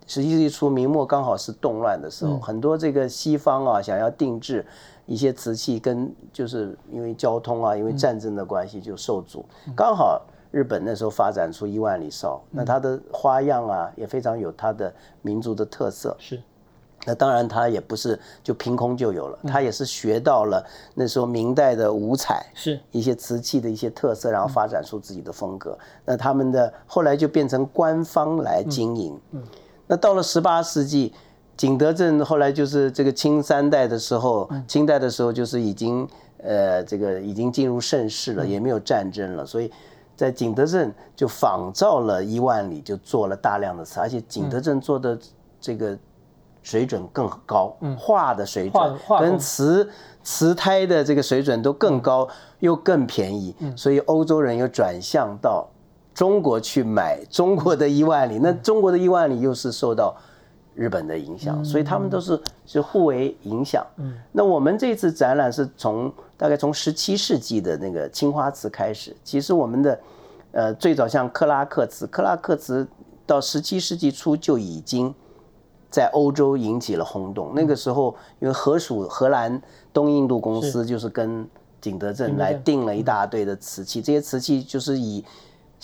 [0.06, 4.64] 十七世纪初明末刚好是动乱的时候，很多这个西方啊想要定制
[5.04, 9.44] 一些瓷器，跟就是因为交通啊，因为战争的关系就受阻，
[9.76, 10.22] 刚好。
[10.50, 16.16] 日本那时候发展出伊万里烧，那它的花样啊也非常有它的民族的特色。
[16.20, 16.40] 是，
[17.04, 20.64] 那当然他也不是就凭空就有了，他也是学到了
[20.94, 22.78] 那时候明代的五彩，是。
[22.90, 25.78] 一些瓷器的一些特色，然后发展出自己的风格。
[26.04, 29.18] 那他们的后来就变成官方来经营。
[29.32, 29.42] 嗯，
[29.86, 31.12] 那到了十八世纪，
[31.56, 36.08] 景德镇后来就是这个清三代的时候，清代的时候就是已经
[36.42, 39.70] 呃这个已经进入盛世了，也没有战争了，所以。
[40.16, 45.18] 在景德镇就仿造了伊万里，就做了大量的瓷，而且景德镇做的
[45.60, 45.98] 这个
[46.64, 47.96] 水准更高，嗯。
[47.96, 49.88] 画的水准跟瓷
[50.24, 55.68] 瓷胎的这个水准都更高，又更便宜，所以欧洲人又转向到
[56.12, 60.16] 中国去买中国的伊万里，那中国的伊万里又是受到
[60.74, 63.86] 日本的影响，所以他们都是是互为影响。
[63.98, 64.16] 嗯。
[64.32, 66.12] 那我们这次展览是从。
[66.36, 70.00] 大概从十七世纪的那个青花瓷开始，其实我们的，
[70.50, 72.86] 呃，最早像克拉克瓷，克拉克瓷
[73.24, 75.14] 到十七世纪初就已经
[75.94, 77.52] 在欧洲引起了轰动。
[77.54, 81.48] 那个时候，因为荷属荷兰东印度公司就是跟
[81.80, 85.24] 景德镇来订了一大堆的瓷器，这些瓷器就是以。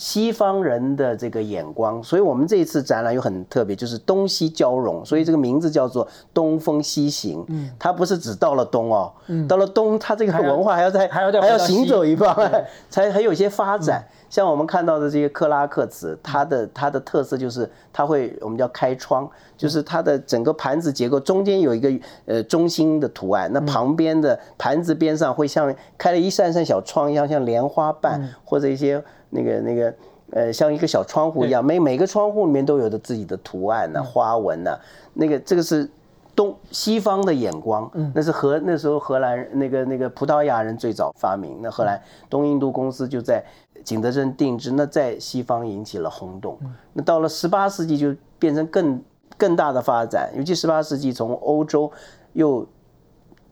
[0.01, 7.45] 西方人的这个眼光，所以我们这一次展览又很特别，就是东西交融，所以这个名字叫做“东风西行”。
[7.49, 9.13] 嗯，它不是只到了东哦，
[9.47, 12.35] 到了东，它这个文化还要再还要再还要行走一方，
[12.89, 14.03] 才还有一些发展。
[14.27, 21.91] 像我们看到的这些克拉克瓷，它的它的特色就是它会我们叫开窗，就是它的整个盘子结构中间有一个
[22.25, 29.03] 呃中心的图案，那旁边的盘子边上会像开了一扇扇小窗一样，像莲花瓣或者一些。
[29.31, 29.93] 那个那个
[30.31, 34.77] 呃，像一个小窗户一样，每每个窗户里面都有着自己的图案呐、花纹呐。
[35.13, 35.89] 那个这个是
[36.33, 41.59] 东西方的眼光，那是荷那时候荷兰那个那个葡萄牙人最早发明。
[41.61, 43.43] 那荷兰东印度公司就在
[43.83, 46.57] 景德镇定制，那在西方引起了轰动。
[46.93, 49.03] 那到了十八世纪就变成更
[49.37, 51.91] 更大的发展，尤其十八世纪从欧洲
[52.31, 52.65] 又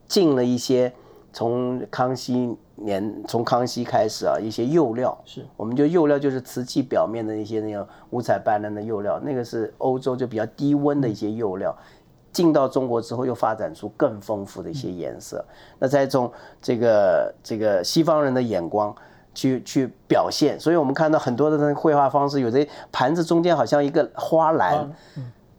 [0.08, 0.94] 进了一些
[1.34, 2.56] 从康熙。
[2.82, 5.18] 年从康熙开始啊，一些釉料。
[5.26, 11.76] 是，我们就釉料就是瓷器表面的一些那种五彩斑斓的釉料，那个是欧洲就比较低温的一些釉料，
[12.32, 15.44] 进到中国之后又发展出更丰富的一些颜色。
[15.78, 18.96] 那再从这个这个西方人的眼光
[19.34, 24.90] 去去表现，所以我们看到很多的那个绘画方式，有的盘子中间好像一个花篮，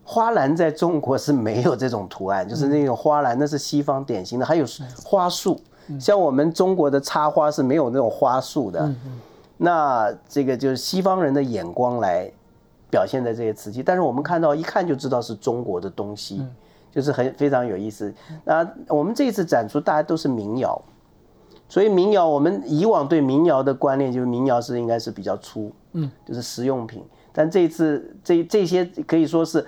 [0.04, 0.30] 花。
[0.33, 4.64] 篮在中国是没有这种图案，就是那种花篮，那是西方典型的，还有
[5.04, 5.61] 花束。
[5.98, 8.94] 像我们中国的插花是没有那种花束的，
[9.57, 12.31] 那这个就是西方人的眼光来
[12.90, 16.46] 表现在这些瓷器，但是我们看到一看就知道是中国的东西，
[16.92, 18.12] 就是很非常有意思。
[18.44, 20.81] 那我们这次展出大家都是民窑，
[21.68, 29.66] 所以民窑我们以往对民窑的观念就是民窑是应该是比较粗，嗯，就是实用品，但这次这这些可以说是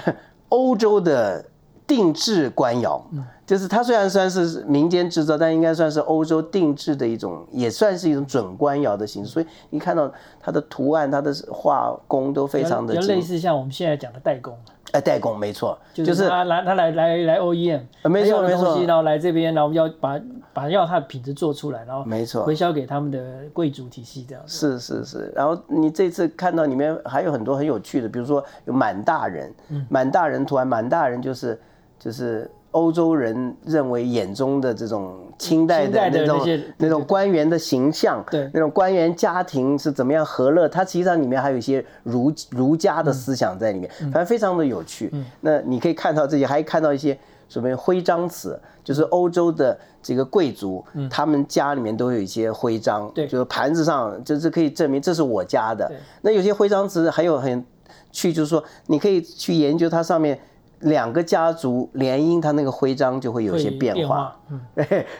[0.50, 1.44] 欧洲的。
[1.86, 3.04] 定制官窑，
[3.46, 9.30] 就是它虽然算是民间制造，但应该算是欧洲定制的一种，也算是一种准官窑的形式。
[9.30, 14.56] 所以你看到它的图案、它的画工都非常的，就类似像我们现在讲的代工。
[14.92, 20.20] 哎，代工没错，就是他来他来来来 OEM，没错没错，然后来这边，然后要把
[20.52, 24.44] 把要它的品质做出来，然后没错，回销给他们的贵族体系这样。
[24.46, 29.52] 是是是，然后你这次看到里面还有很多很有趣的，比如说有满大人，
[29.88, 31.60] 满大人图案，满大人就是。
[32.04, 45.10] 就是欧洲人认为眼中的这种清代的那种那种官员的形象，对那种官员家庭是怎么样和乐，它实际上里面还有一些儒儒家的思想在里面，反正非常的有趣。
[45.40, 55.90] 那你可以看到这些，还看到一些什么徽章词，就是欧洲的这个贵族，他们家里面都有一些徽章，对，就是盘子上就是可以证明这是我家的。
[56.20, 57.64] 那有些徽章词还有很
[58.12, 60.38] 去，就是说你可以去研究它上面。
[60.84, 64.60] 两个家族联姻，它那个徽章就会有些变化， 嗯，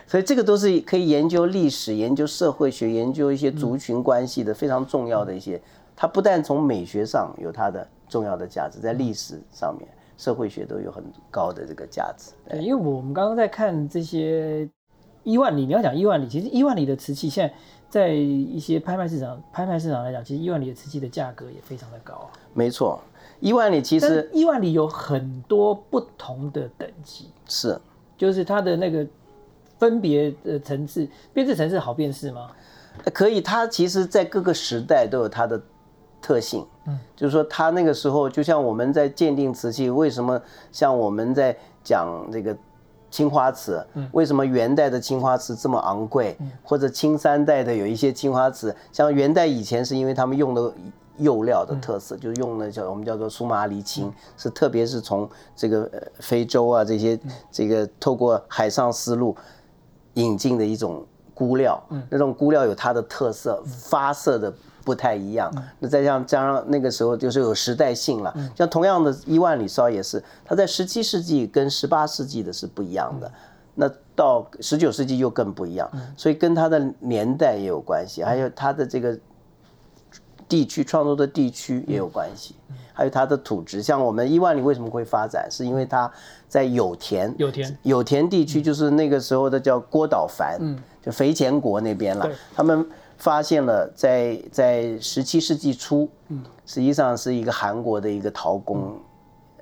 [0.07, 5.61] 所以这个都是可以研究历史、研究社会学、研究一些族群关系的非常重要的一些。
[5.95, 12.31] 它不但从美学上有它的重要的价值，在历史上面、社会学都有很高的这个价值。
[12.49, 14.69] 对，因为我们刚刚在看这些
[15.23, 17.55] 伊万里，你要讲伊万里，其实伊万里的瓷器现在
[17.95, 22.29] 在一些拍卖市场、拍卖市场来讲，其实一万里的瓷器的价格也非常的高。
[22.53, 22.99] 没错。
[23.39, 27.79] 一万里其实一万里有很多不同的等级，是，
[28.17, 29.07] 就是它的那个
[29.79, 32.51] 分别的层次，编制层次好辨识吗？
[33.13, 35.61] 可以，它其实在各个时代都有它的
[36.21, 36.65] 特性。
[36.87, 42.57] 嗯，就是说它那个时候，就像我们在鉴定瓷器，为什么像我们在讲这个
[43.15, 50.73] 青花瓷，为什么元代的青花瓷这么昂贵，或者清三代的有一些青花瓷，像元代以前是因为他们用的。
[51.17, 57.17] 釉料的特色就是用的叫我们叫做苏麻离青，是特别是从这个非洲啊这些
[57.49, 59.33] 这个透过海上丝路
[60.15, 64.53] 引进的一种钴料，那种钴料有它的特色，发色的
[64.85, 65.51] 不太一样。
[65.79, 73.29] 那再像加上那个时候就是有时代性了，像同样的一万里烧也是，它在十七世纪跟十八世纪的是不一样的，
[73.73, 79.17] 那到十九世纪又更不一样，所以跟它的年代也有关系，还有它的这个。
[80.47, 82.53] 地区创作的地区也有关系，
[82.93, 83.81] 还有它的土质。
[83.81, 86.09] 像我们伊万里为什么会发展，是因为它
[86.47, 92.29] 在有田，有田，有田地区就是那个时候的叫郭岛藩，嗯，就肥前国那边了。
[92.55, 98.97] 他们发现了在在十七世纪初，嗯，实际上是一个韩国的一个陶工。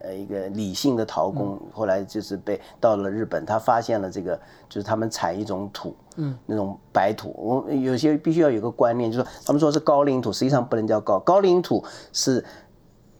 [0.06, 4.38] 呃，一个李姓的陶工，后来就是被到了日本，他发现了这个，
[4.68, 7.34] 就是他们产一种土，嗯，那种白土。
[7.38, 12.44] 我有些必须要有个观念，就是说他们说是高岭土，实际上不能叫高，高岭土是，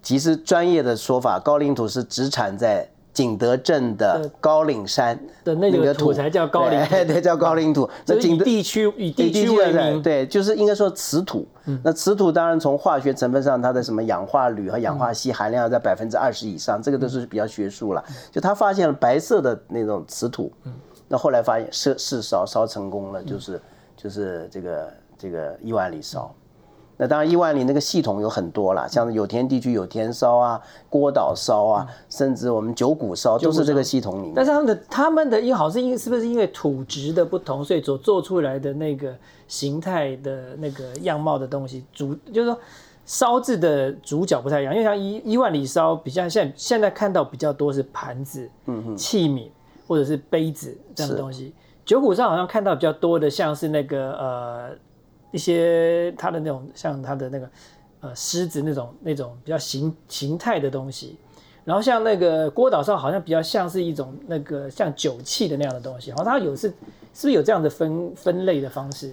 [0.02, 2.90] 其实专业的说法，高岭土是只产在。
[3.14, 7.88] 景德镇的高岭山的那个土才叫高岭， 对，叫高岭土。
[8.08, 11.48] 那景地区以地区为名，对，就是应该说瓷土。
[11.84, 18.04] 那瓷土当然从化学成分上，它的什么氧化铝和氧化锡含量在百分之二十以上，这个都是比较学术了。
[18.32, 20.52] 就他发现了白色的那种瓷土，
[21.08, 23.62] 那后来发现是是烧烧成功了，就是
[23.96, 26.34] 就是这个这个一万里烧。
[26.98, 34.34] 那当然，一万里那个系统有很多啦，像有田地区有田烧啊，郭岛烧啊，甚至我们九谷烧都是这个系统里面。
[34.36, 39.16] 但是他们的他们的因好是因是不是因为土质的不同，所以所做出来的那个
[39.48, 42.60] 形态的那个样貌的东西，主就是说，
[43.06, 49.48] 烧制的主角不太一样，因为像一一万里烧比较现现在看到比较多是盘子、嗯器皿
[49.88, 51.54] 或者是杯子这样的东西。
[51.84, 54.70] 九谷烧好像看到比较多的像是那个呃
[55.34, 57.50] 一些它的那种像它的那个
[58.00, 61.18] 呃狮子那种那种比较形形态的东西。
[61.66, 66.70] 然后像那个郭岛上好像比较像是一种那个像酒器的那样的东西，好像它有是
[67.14, 69.12] 是不是有这样的分分类的方式？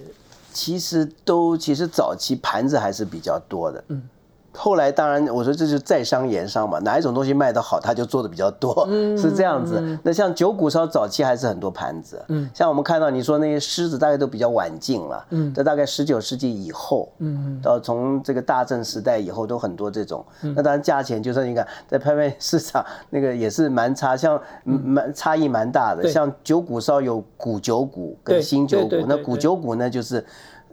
[0.53, 4.01] 其实都其实早期盘子还是比较多的，嗯。
[4.53, 8.85] 后来当然，我说这就是在商言商嘛，哪一种东西卖得好，他就做的比较多，
[9.17, 9.97] 是这样子。
[10.03, 20.25] 那像九股烧早期还是很多盘子，嗯，像我们看到你说那些狮子，大概都比较晚进了，嗯，这大概十九世纪以后，嗯到从这个大正时代以后都很多这种。
[20.41, 26.07] 那当然价钱就算你看在拍卖市场那个也是蛮差，像蛮差异蛮大的。
[26.09, 30.23] 像九股烧有古九股跟新九股，那古九股呢就是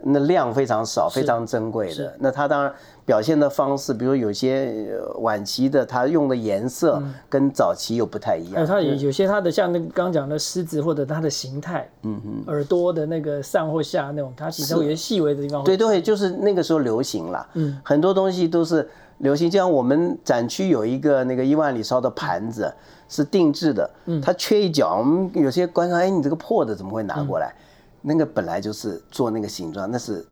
[0.03, 2.15] 那量非常少，非常珍贵的。
[2.19, 2.73] 那它当然。
[3.09, 4.87] 表现的方式，比如有些
[5.21, 8.67] 晚期的，它用的颜色跟早期又不太一样。
[8.67, 15.65] 它有有些它的像那刚讲的狮子或者它的形态，嗯嗯，耳朵的那个上或下那种，它其实有些细微的地方。
[15.65, 18.87] 对对，就是那个时候流行了，嗯，很多东西都是
[19.21, 19.49] 流行。
[19.49, 22.71] 就像我们展区有一个那个一万里烧的盘子
[23.09, 27.55] 是定制的，嗯，它缺一角，我们有些观众，哎，你这个破的怎么会拿过来？
[28.03, 30.27] 那个本来就是做那个形状，那是。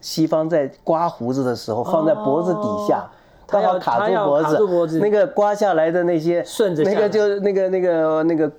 [0.00, 3.08] 西方在刮胡子的时候，放在脖子底下，
[3.46, 8.50] 刚好卡住脖子，那个刮下来的那些，顺着那个就那个那个那个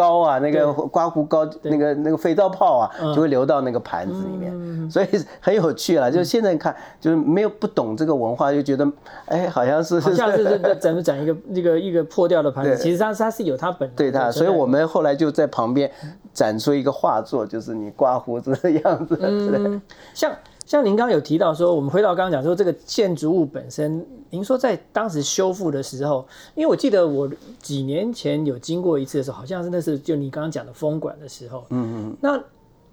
[0.00, 5.06] 膏啊，那个刮胡膏，那个那个肥皂泡啊，就会流到那个盘子里面，所以
[5.38, 6.10] 很有趣了。
[6.10, 8.90] 就现在看，就是没有不懂这个文化，就觉得
[9.26, 15.90] 哎，好像是好像是这个咱们讲一个一个一个破掉的盘子，其实它它是有它本对它，所以我们后来就在旁边
[16.32, 19.82] 展出一个画作，就是你刮胡子的样子，嗯，
[20.14, 20.32] 像。
[20.70, 27.28] 像您刚刚有提到说，我们回到刚刚讲说这个建筑物本身，您说在当时修复的时候，因为我记得我
[27.60, 32.40] 几年前有经过一次的时候，好像是那是就你刚刚讲的风管的时候，嗯嗯，那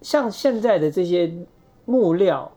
[0.01, 1.32] 像现在的这些
[1.86, 2.51] 木料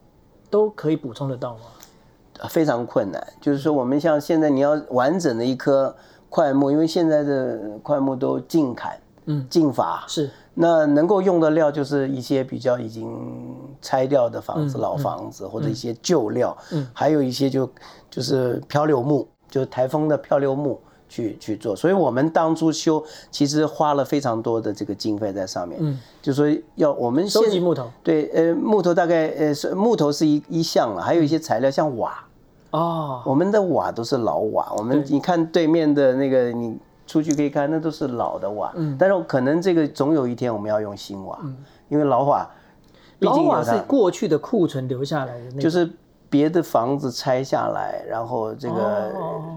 [0.48, 2.48] 都可以补充得到吗？
[2.48, 5.94] 非常困难，就是说我们像现在你要完整的一棵
[6.30, 10.30] 块木，因为现在的块木都近砍，嗯，近伐是。
[10.54, 13.08] 那能够用的料就是一些比较已经
[13.80, 17.70] 拆掉的房子、老房子或者一些旧料，嗯，还有一些就
[18.10, 20.78] 就是漂流木，就是台风的漂流木
[21.08, 21.74] 去去做。
[21.74, 32.26] 所以我们当初修其实花了非常多的这个经费在上面，嗯，就说要我们收集木头，对，呃，木头大概呃是木头是一一项了，还有一些材料像瓦，
[32.72, 36.76] 哦，我们的瓦都是老瓦，我们你看对面的那个你。
[37.10, 41.56] 出去可以看，那都是老的瓦，嗯，但是可能这个总有一天我们要用新瓦，嗯，
[41.88, 42.48] 因为老瓦，
[43.18, 45.90] 老瓦是过去的库存留下来的，就是
[46.28, 49.12] 别的房子拆下来，然后这个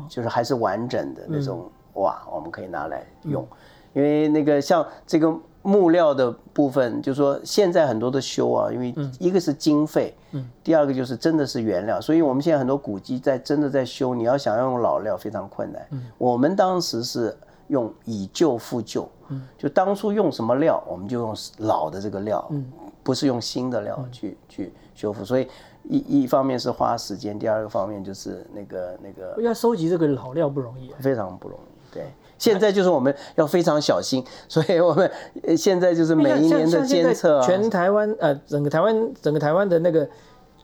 [0.09, 3.47] 就是还是完整的那种瓦，我们可以拿来用，
[3.93, 5.31] 因为那个像这个。
[5.63, 15.87] 木料的部分，就是说现在很多的修啊，因为一个是经费，嗯，第二个就是真的是原料，所以我们现在很多古迹在真的在修，你要想要用老料非常困难。
[15.91, 17.35] 嗯，我们当时是
[17.69, 22.69] 用以旧复旧，嗯，就当初用什么料，我们就用老的这个料，嗯，
[23.01, 25.47] 不是用新的料去去修复，所以
[25.83, 32.03] 一一方面是花时间，第二个方面就是那个那个要收集这个老料不容易，非常不容易，对。
[32.43, 35.09] 现在就是我们要非常小心， 所以我们
[35.55, 37.41] 现在就是每一年的监测。
[37.41, 40.05] 全台湾呃，整个台湾整个台湾的那个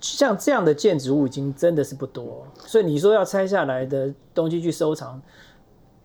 [0.01, 5.21] 像这样的建筑物已经真的是不多，所以你说要拆下来的东西去收藏，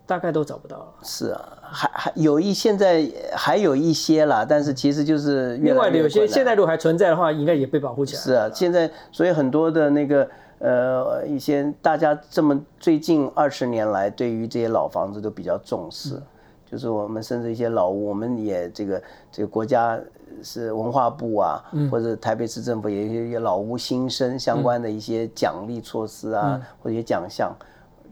[0.07, 0.87] 大概都找不到了。
[1.03, 8.23] 是啊，还还有一现在还有一些啦，但是其实就是另外有些现在如果还存在的话，应该也被保护起来。
[8.23, 10.29] 是啊，现在所以很多的那个。
[10.65, 16.19] 呃，一些大家这么最近二十年来，对于这些老房子都比较重视，
[16.65, 20.01] 就是我们甚至一些老屋，我们也这个这个国家
[20.43, 27.55] 是文化部啊，或者台北市政府也有一些老屋新生相关的一些奖励措施啊，或者一些奖项，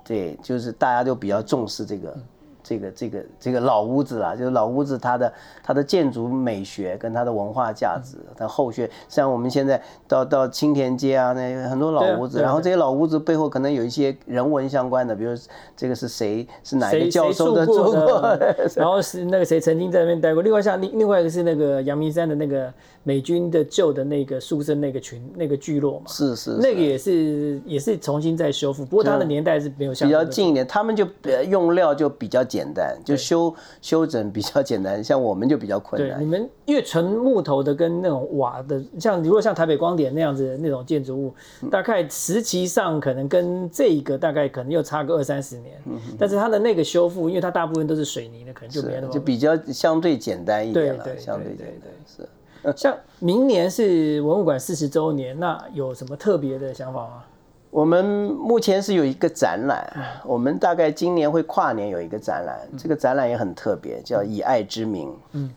[0.05, 2.15] 对，就是大家都比较重视这个。
[2.63, 5.33] 这个这个这个老屋子啦，就是老屋子，它的
[5.63, 15.35] 它的建筑美学跟它的文化价值，它后续像我们现在到到青田街啊，那很多老屋子，然后这些老屋子背后可能有一些人文相关的，比如
[15.77, 18.39] 这个是谁是哪个教授的住过，
[18.77, 20.41] 然后是那个谁曾经在那边待过。
[20.41, 31.05] 另外像另另外一个是那个阳明山的那个美军的旧的那个宿舍那个群那个聚落嘛，是是，那个也是也是重新再修复，不过它的年代是没有像比较近一点，他们就
[31.49, 32.47] 用料就比较。
[32.53, 36.21] 简单，就修修整比较 简单，像我们就比较困难。
[36.21, 41.35] 你们越纯木头的跟那种瓦的，像如果像台北光点那样子那种建筑物，
[41.71, 45.81] 大概时期上可能跟这个大概可能又差个二三十年，
[46.19, 52.29] 但是它的那个修复，因为它大部分都是水泥的，可能就没那么就比较相对简单一点了，相对简单是。
[52.77, 57.25] 像明年是文物馆四十周年，那有什么特别的想法吗？
[57.73, 59.91] 我们目前是有一个展览，
[60.27, 65.11] 我们大概今年会跨年有一个展览，这个展览也很特别，叫以爱之名。
[65.33, 65.51] 嗯，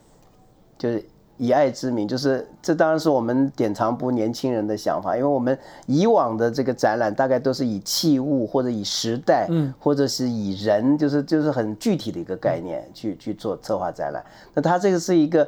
[0.78, 1.04] 就是
[1.36, 14.24] 以爱之名，就是这当然是我们典藏部年轻人的想法，因为我们以往的这个展览大概都是以器物或者以时代，嗯，或者是以人，就是就是很具体的一个概念去去做策划展览。
[14.54, 15.48] 那它这个是一个。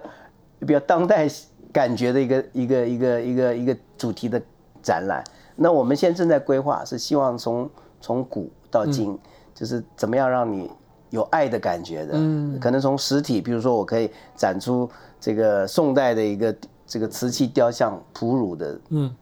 [0.65, 1.27] 比较当代
[1.71, 4.41] 感觉的一个一个一个一个一个主题的
[4.81, 5.23] 展览，
[5.57, 9.19] 那我们现在正在规划，是希望从从古到今，
[9.53, 10.71] 就是怎么样让你
[11.09, 14.89] 有爱的感觉的，嗯，可能从实体，比如说我可以展出
[15.19, 16.55] 这个宋代的一个
[16.85, 19.13] 这个瓷器雕像哺乳的，嗯。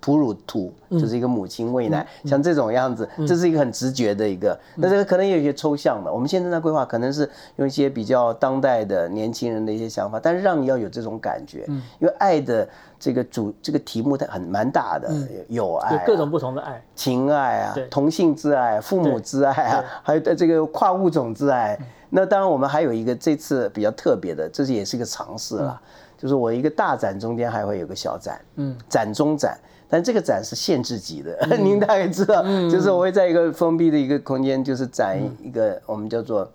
[0.00, 4.58] 哺乳图就是一个母亲喂奶，像这种样子，这是一个很直觉的一个。
[4.76, 11.64] 那这个可能有一些抽象的，我们现在在规划，可能是用一些比较当代的年轻人的一些想法，但是让你要有这种感觉。
[11.68, 12.66] 嗯，因为爱的
[12.98, 15.12] 这个主这个题目它很蛮大的，
[15.48, 21.78] 有爱，各种不同的爱，情爱啊，同性之爱，父母之爱啊，还有这个跨物种之爱。
[22.08, 25.80] 那当然我们还有一个这次比较特别的，这是也是一个尝试了，
[26.18, 29.56] 就是我一个大展中间还会有个小展，嗯，展中展。
[29.90, 36.48] 但这个展是限制级的， 您大概知道，就是我会在一个封闭的一个空间，就是展一个我们叫做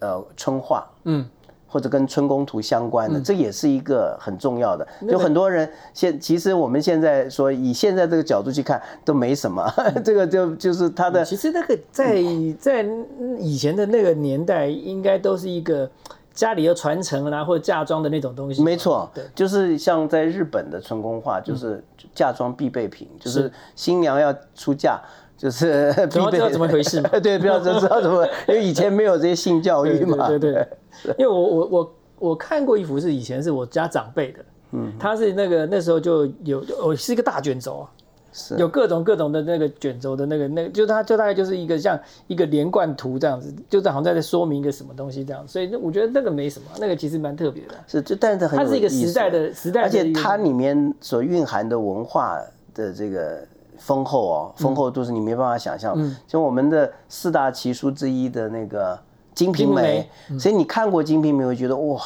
[0.00, 1.26] 呃春画，嗯，
[1.66, 4.86] 或者跟春宫图相关的，这也是一个很重要的。
[5.08, 9.66] 就很多人现其实我们现在说以现在这个角度去看都没什么，
[10.04, 11.24] 这个就就是它的。
[11.24, 12.22] 其实那个在
[12.60, 12.86] 在
[13.38, 15.90] 以前的那个年代，应该都是一个。
[16.38, 21.82] 家里要传承啦，或者嫁妆的那种东西，没错，对，就是像在日本的春宫画，就是
[22.14, 25.00] 嫁妆必备品，就是新娘要出嫁，
[25.36, 26.30] 就是 必备。
[26.30, 27.10] 知道怎么回事嘛？
[27.20, 30.28] 对，不要知道怎么， 因为以前没有这些性教育嘛。
[30.28, 37.90] 对对对，因为我我我我看过一幅是以前是我家长辈的，嗯，他是那个那时候就有，哦，是一个大卷轴啊。
[38.56, 47.74] 有各种各种的那个卷轴的那个那个，就它就大概就是一个像一个连贯图这样子，就是好像在说明一个什么东西这样，所以我觉得那个没什么，那个其实蛮特别的。
[47.86, 52.40] 是，就但是它是一个时代的时代，而且它里面所蕴含的文化
[52.74, 55.94] 的这个丰厚哦，丰厚度是你没办法想象。
[55.96, 58.94] 嗯，像我们的四大奇书之一的那个
[59.34, 60.08] 《金瓶梅》，
[60.40, 62.00] 所以你看过《金瓶梅》，会觉得哇。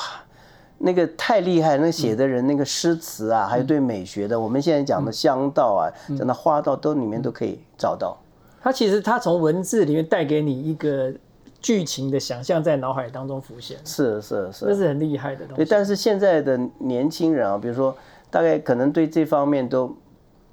[0.84, 8.18] 那个太厉害，那写的人那个诗词啊，还有对美学的，我们现在讲的香道啊，讲的花道都里面都可以找到。
[8.60, 11.12] 它其实它从文字里面带给你一个
[11.60, 13.78] 剧情的想象，在脑海当中浮现。
[13.84, 15.56] 是是是，这是很厉害的东西。
[15.56, 17.96] 对，但是现在的年轻人啊，比如说
[18.30, 19.96] 大概可能对这方面都。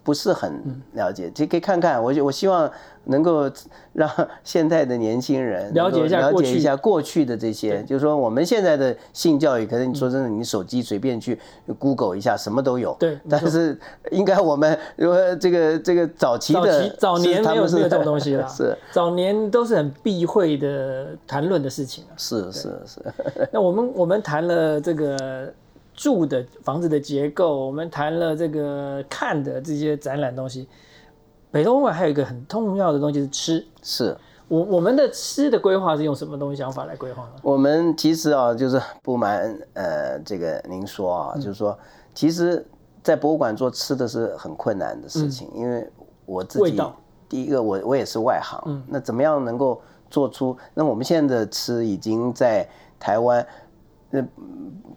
[0.09, 0.51] 不是很
[0.93, 2.03] 了解，就可以看看。
[2.03, 2.67] 我我希望
[3.03, 3.47] 能够
[3.93, 4.09] 让
[4.43, 7.83] 现在的年轻人了解一下了解一下过去的这些。
[7.83, 11.39] 就是说，我们现在的性教育，可能你说真的，你手机随便去
[11.77, 12.97] Google 一下，什么都有。
[12.99, 13.19] 对。
[13.29, 13.79] 但是，
[14.09, 18.47] 应该我们如果这个这个早期的早年没有没有这种东西了。
[18.49, 18.75] 是。
[18.91, 22.17] 早年都是很避讳的谈论的事情啊。
[22.17, 22.99] 是是是。
[23.53, 25.53] 那我们我们谈了这个。
[25.99, 30.65] 住的房子的结构，我们谈了这个看的这些展览东西。
[31.51, 37.31] 北东馆还有一个很重要的东西是吃，是我我们的吃的规划是用什么东西想法来规划呢？
[37.41, 41.77] 我们其实啊，就是不瞒呃这个您说啊，就是说，
[42.13, 42.65] 其实，
[43.03, 45.85] 在博物馆做吃的是很困难的事情，因为
[46.25, 46.81] 我自己
[47.27, 50.55] 第一个我我也是外行，那怎么样能够做出？
[50.73, 52.65] 那我们现在的吃已经在
[52.97, 53.45] 台湾。
[54.11, 54.23] 那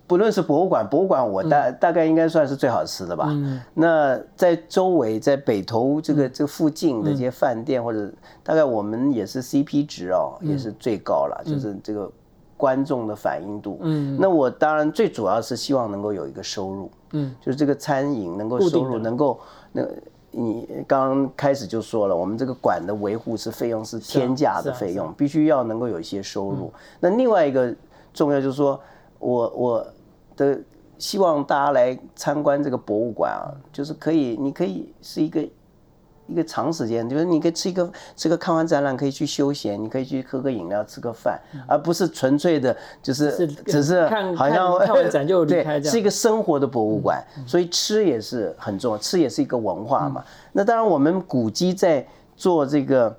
[0.06, 3.26] 不论是博物馆，博物馆我大大概应该算是最好吃的吧。
[3.28, 12.10] 嗯那在周围，在北投这个这附近的这些饭店，或者大概我们也是 CP 值哦，也是最高了，就是这个
[12.58, 13.78] 观众的反应度。
[13.80, 16.90] 嗯，那我当然最主要是希望能够有一个收入。
[17.12, 19.40] 嗯，就是这个餐饮能够收入能够
[19.72, 19.82] 那
[20.30, 26.70] 你刚开始就说了，我们这个馆的维护是费用是天价的费用，必须要能够有一些收入。
[27.00, 27.74] 那另外一个
[28.12, 28.78] 重要就是说。
[29.22, 29.86] 我我
[30.36, 30.58] 的
[30.98, 35.48] 希望大家来参观这个博物馆啊，就是可以，你可以是一个
[36.26, 44.06] 一个长时间，就是你可以吃一个吃个看完展览可以去休闲，你可以去喝个饮料吃个饭，而不是纯粹的，就是只是
[44.36, 50.24] 好像看完展就 离开是一个生活的博物馆，所以吃也是很重要，吃也是一个文化嘛。
[50.52, 52.06] 那当然，我们古籍在
[52.36, 53.14] 做这个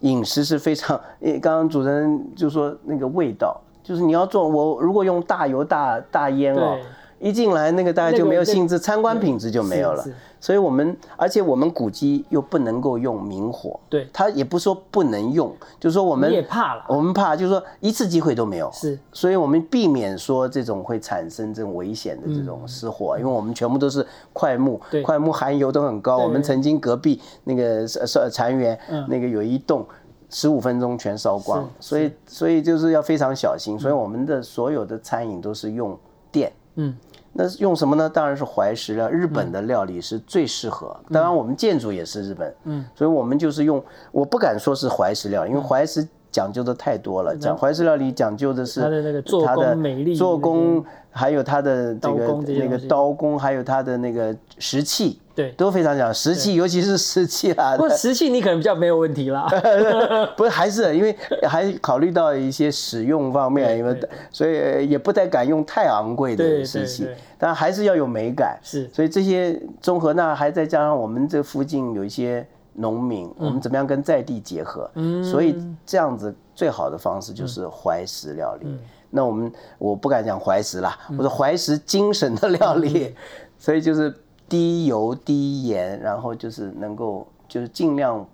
[0.00, 1.00] 饮食是非常，
[1.40, 6.76] 刚刚主持人就说那个味道，就是你要做我如果用大油大大烟哦。
[7.18, 10.04] 一进来，那个大家就没有兴致，参观品质就没有了。
[10.38, 26.18] 所以，我们而且我们古迹又不能够用明火，对，他也不说不能用，就是说我们也怕了，我们怕就是说一次机会都没有，是，所以我们避免说这种会产生这种危险的这种失火，因为我们全部都是快木，快木含油都很高。
[26.18, 28.78] 我们曾经隔壁那个呃残垣，
[29.08, 29.84] 那个有一栋
[30.30, 33.78] 十五分钟全烧光，所以所以就是要非常小心。
[33.78, 35.98] 所以我们的所有的餐饮都是用
[36.30, 36.96] 电，嗯。
[37.38, 38.08] 那用什么呢？
[38.08, 40.96] 当然是怀石料，日本的料理是最适合。
[41.12, 43.84] 当然，我们建筑也是日本，嗯，所以我们就是用。
[44.10, 47.34] 我不敢说是怀石料，因为怀石讲究的太多了。
[47.34, 55.18] 讲怀石料理讲究的是它的那个做工美丽，做工还有它的这个那个刀工，还有它的那个石器。
[55.34, 57.76] 对，都非常讲石器，尤其是石器啦。
[57.76, 59.46] 不过，石器你可能比较没有问题啦。
[60.34, 61.14] 不是，还是因为
[61.46, 63.94] 还考虑到一些使用方面，因为
[64.30, 67.06] 所以也不太敢用太昂贵的石器，
[67.38, 68.58] 但还是要有美感。
[68.62, 72.46] 是，所以这些综合，那还再加上我们这附近有一些
[72.76, 74.90] 农民，我们怎么样跟在地结合？
[74.94, 78.66] 嗯，所以这样子最好的方式就是怀石料理。
[79.10, 83.14] 那我们我不敢讲怀石啦，我说怀石精神的料理，
[83.58, 84.14] 所以就是。
[84.48, 88.24] 低油低盐，然后就是能够就是尽量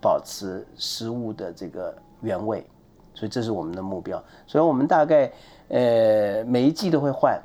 [0.00, 2.66] 保持食物的这个原味，
[3.14, 4.20] 所以这是我们的目标。
[4.48, 5.30] 所以我们大概
[5.68, 7.40] 呃每一季都会换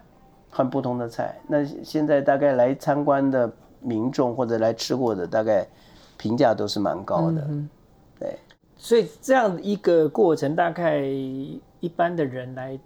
[0.49, 1.39] 换不同的菜。
[1.47, 3.47] 那现在大概来参观的
[3.79, 5.63] 民众或者来吃过的，大概
[6.17, 7.47] 评价都是蛮高的。
[8.19, 8.39] 对，
[8.77, 12.79] 所以这样一个过程，大概一般的人来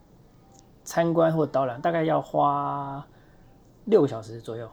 [0.83, 3.05] 参观或导览，大概要花
[3.85, 4.67] 六个小时左右。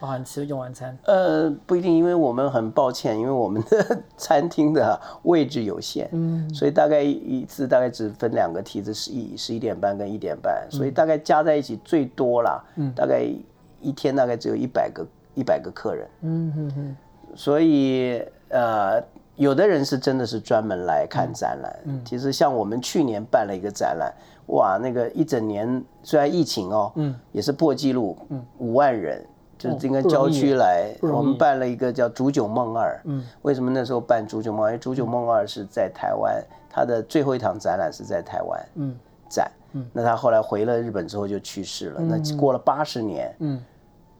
[0.00, 0.96] 包含吃用完餐？
[1.04, 13.22] 呃，不一定，因为我们很抱歉，因为我们的 餐厅的位置有限，嗯，所以大概一次大概只分两个梯子，十一十一点半跟一点半，所以大概加在一起最多啦，嗯，大概
[13.80, 16.96] 一天大概只有一百个一百个客人，嗯哼哼，
[17.34, 19.02] 所以呃，
[19.36, 24.12] 有的人是真的是专门来看展览，嗯，其实像我们去年办了一个展览，
[24.46, 29.24] 哇，那个一整年虽然疫情哦，嗯，也是破纪录，嗯，五万人。
[29.58, 32.96] 就是这个郊区来，我们办了一个叫《煮酒梦二》。
[33.04, 34.68] 嗯，为什么那时候办《煮酒梦二》？
[34.70, 38.96] 因为《煮酒梦二》是在台湾，他的最后一场展览是在台湾嗯
[39.28, 39.52] 展。
[39.72, 42.00] 嗯，那他后来回了日本之后就去世了。
[42.00, 43.36] 那过了八十年。
[43.40, 43.62] 嗯。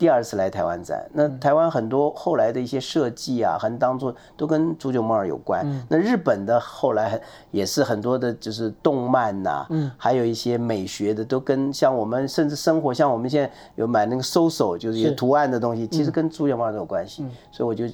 [0.00, 5.62] 第二次来台湾展，那台湾很多后来的一些设计啊，很当做都跟足球梦二有关。
[5.90, 7.20] 那日本的后来
[7.50, 17.26] 也是很多的，就是动漫呐，嗯，还有一些美学的，都跟像我们甚至生活，像我们现在有买那个 SOSO，就是有图案的东西，其实跟足球梦二都有关系。
[17.52, 17.84] 所以我就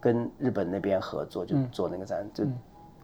[0.00, 2.42] 跟日本那边合作，就做那个展，就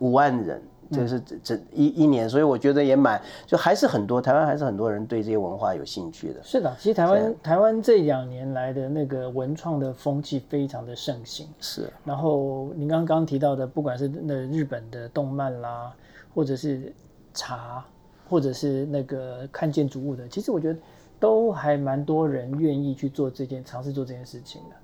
[0.00, 0.60] 五万人。
[0.90, 6.42] 就是这这一一年，所以我觉得也蛮，就还是很多台湾还是很多人对这些文化有兴趣的。
[6.42, 11.46] 是的，其实台湾台湾这两年来的那个文创的风气非常的盛行。
[11.60, 11.92] 是。
[12.04, 15.92] 然后您刚刚提到的，不管是那日本的动漫啦，
[16.34, 16.92] 或者是
[17.34, 17.84] 茶，
[18.28, 20.78] 或者是那个看建筑物的，其实我觉得
[21.20, 24.76] 都还蛮多人愿意去做这件尝试做这件事情的。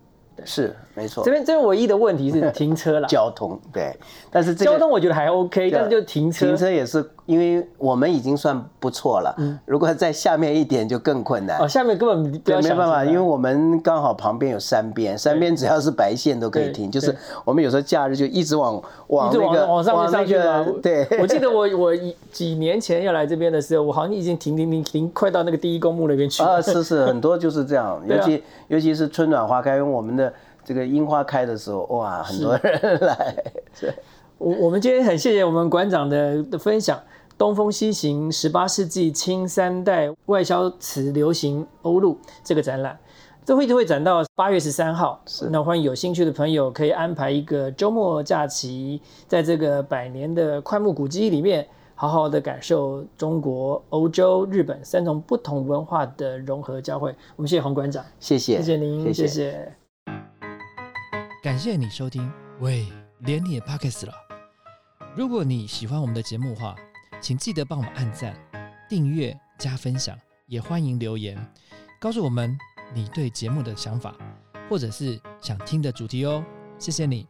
[0.45, 3.07] 是没错，这边这边唯一的问题是停车了。
[3.09, 3.97] 交通对，
[4.30, 7.09] 但是交通我觉得还 OK，但是就停车，停车也是。
[7.27, 11.59] 因为我们已经算不错了，如果在下面一点就更困难。
[11.59, 16.91] 哦，下面根本对没办法，因为我们刚好旁边有山边，山边只要是白线都可以停。
[16.91, 20.64] 就是我们有时候假日就一直往往那个往上面上去了。
[20.83, 21.97] 对，我记得我我
[22.31, 26.43] 几年前要来这边的时候，我好像已经停停停停快到那个第一公墓那边去。
[26.43, 30.31] 啊，是是，很多就是这样， 尤其尤其是春暖花开，因为我们的
[30.62, 33.35] 这个樱花开的时候，哇，很多人来。
[34.37, 37.01] 我我们今天很谢谢我们馆长的的分享。
[37.37, 42.99] 东风西行十八世纪清三代外销瓷流行欧陆这个展览，
[43.45, 45.20] 这会就会展到八月十三号。
[45.26, 51.66] 是，那欢迎有兴趣的朋友可以安排一个周末假期，在这个百年的快木古迹里面，
[51.97, 57.14] 好好的感受中国、欧洲、日本三种不同文化的融合交汇。
[57.35, 59.74] 我们谢谢洪馆长，谢谢，谢谢您，谢谢。
[61.43, 62.30] 感谢你收听，
[62.61, 62.87] 喂，
[63.18, 64.12] 连你也 pockets 了。
[65.16, 66.74] 如果你喜欢我们的节目的话，
[67.25, 68.37] 请记得帮我们按赞、
[68.87, 70.14] 订阅、加分享，
[70.45, 71.35] 也欢迎留言
[71.99, 72.55] 告诉我们
[72.93, 74.14] 你对节目的想法，
[74.68, 76.45] 或者是想听的主题哦。
[76.79, 77.27] 谢谢你。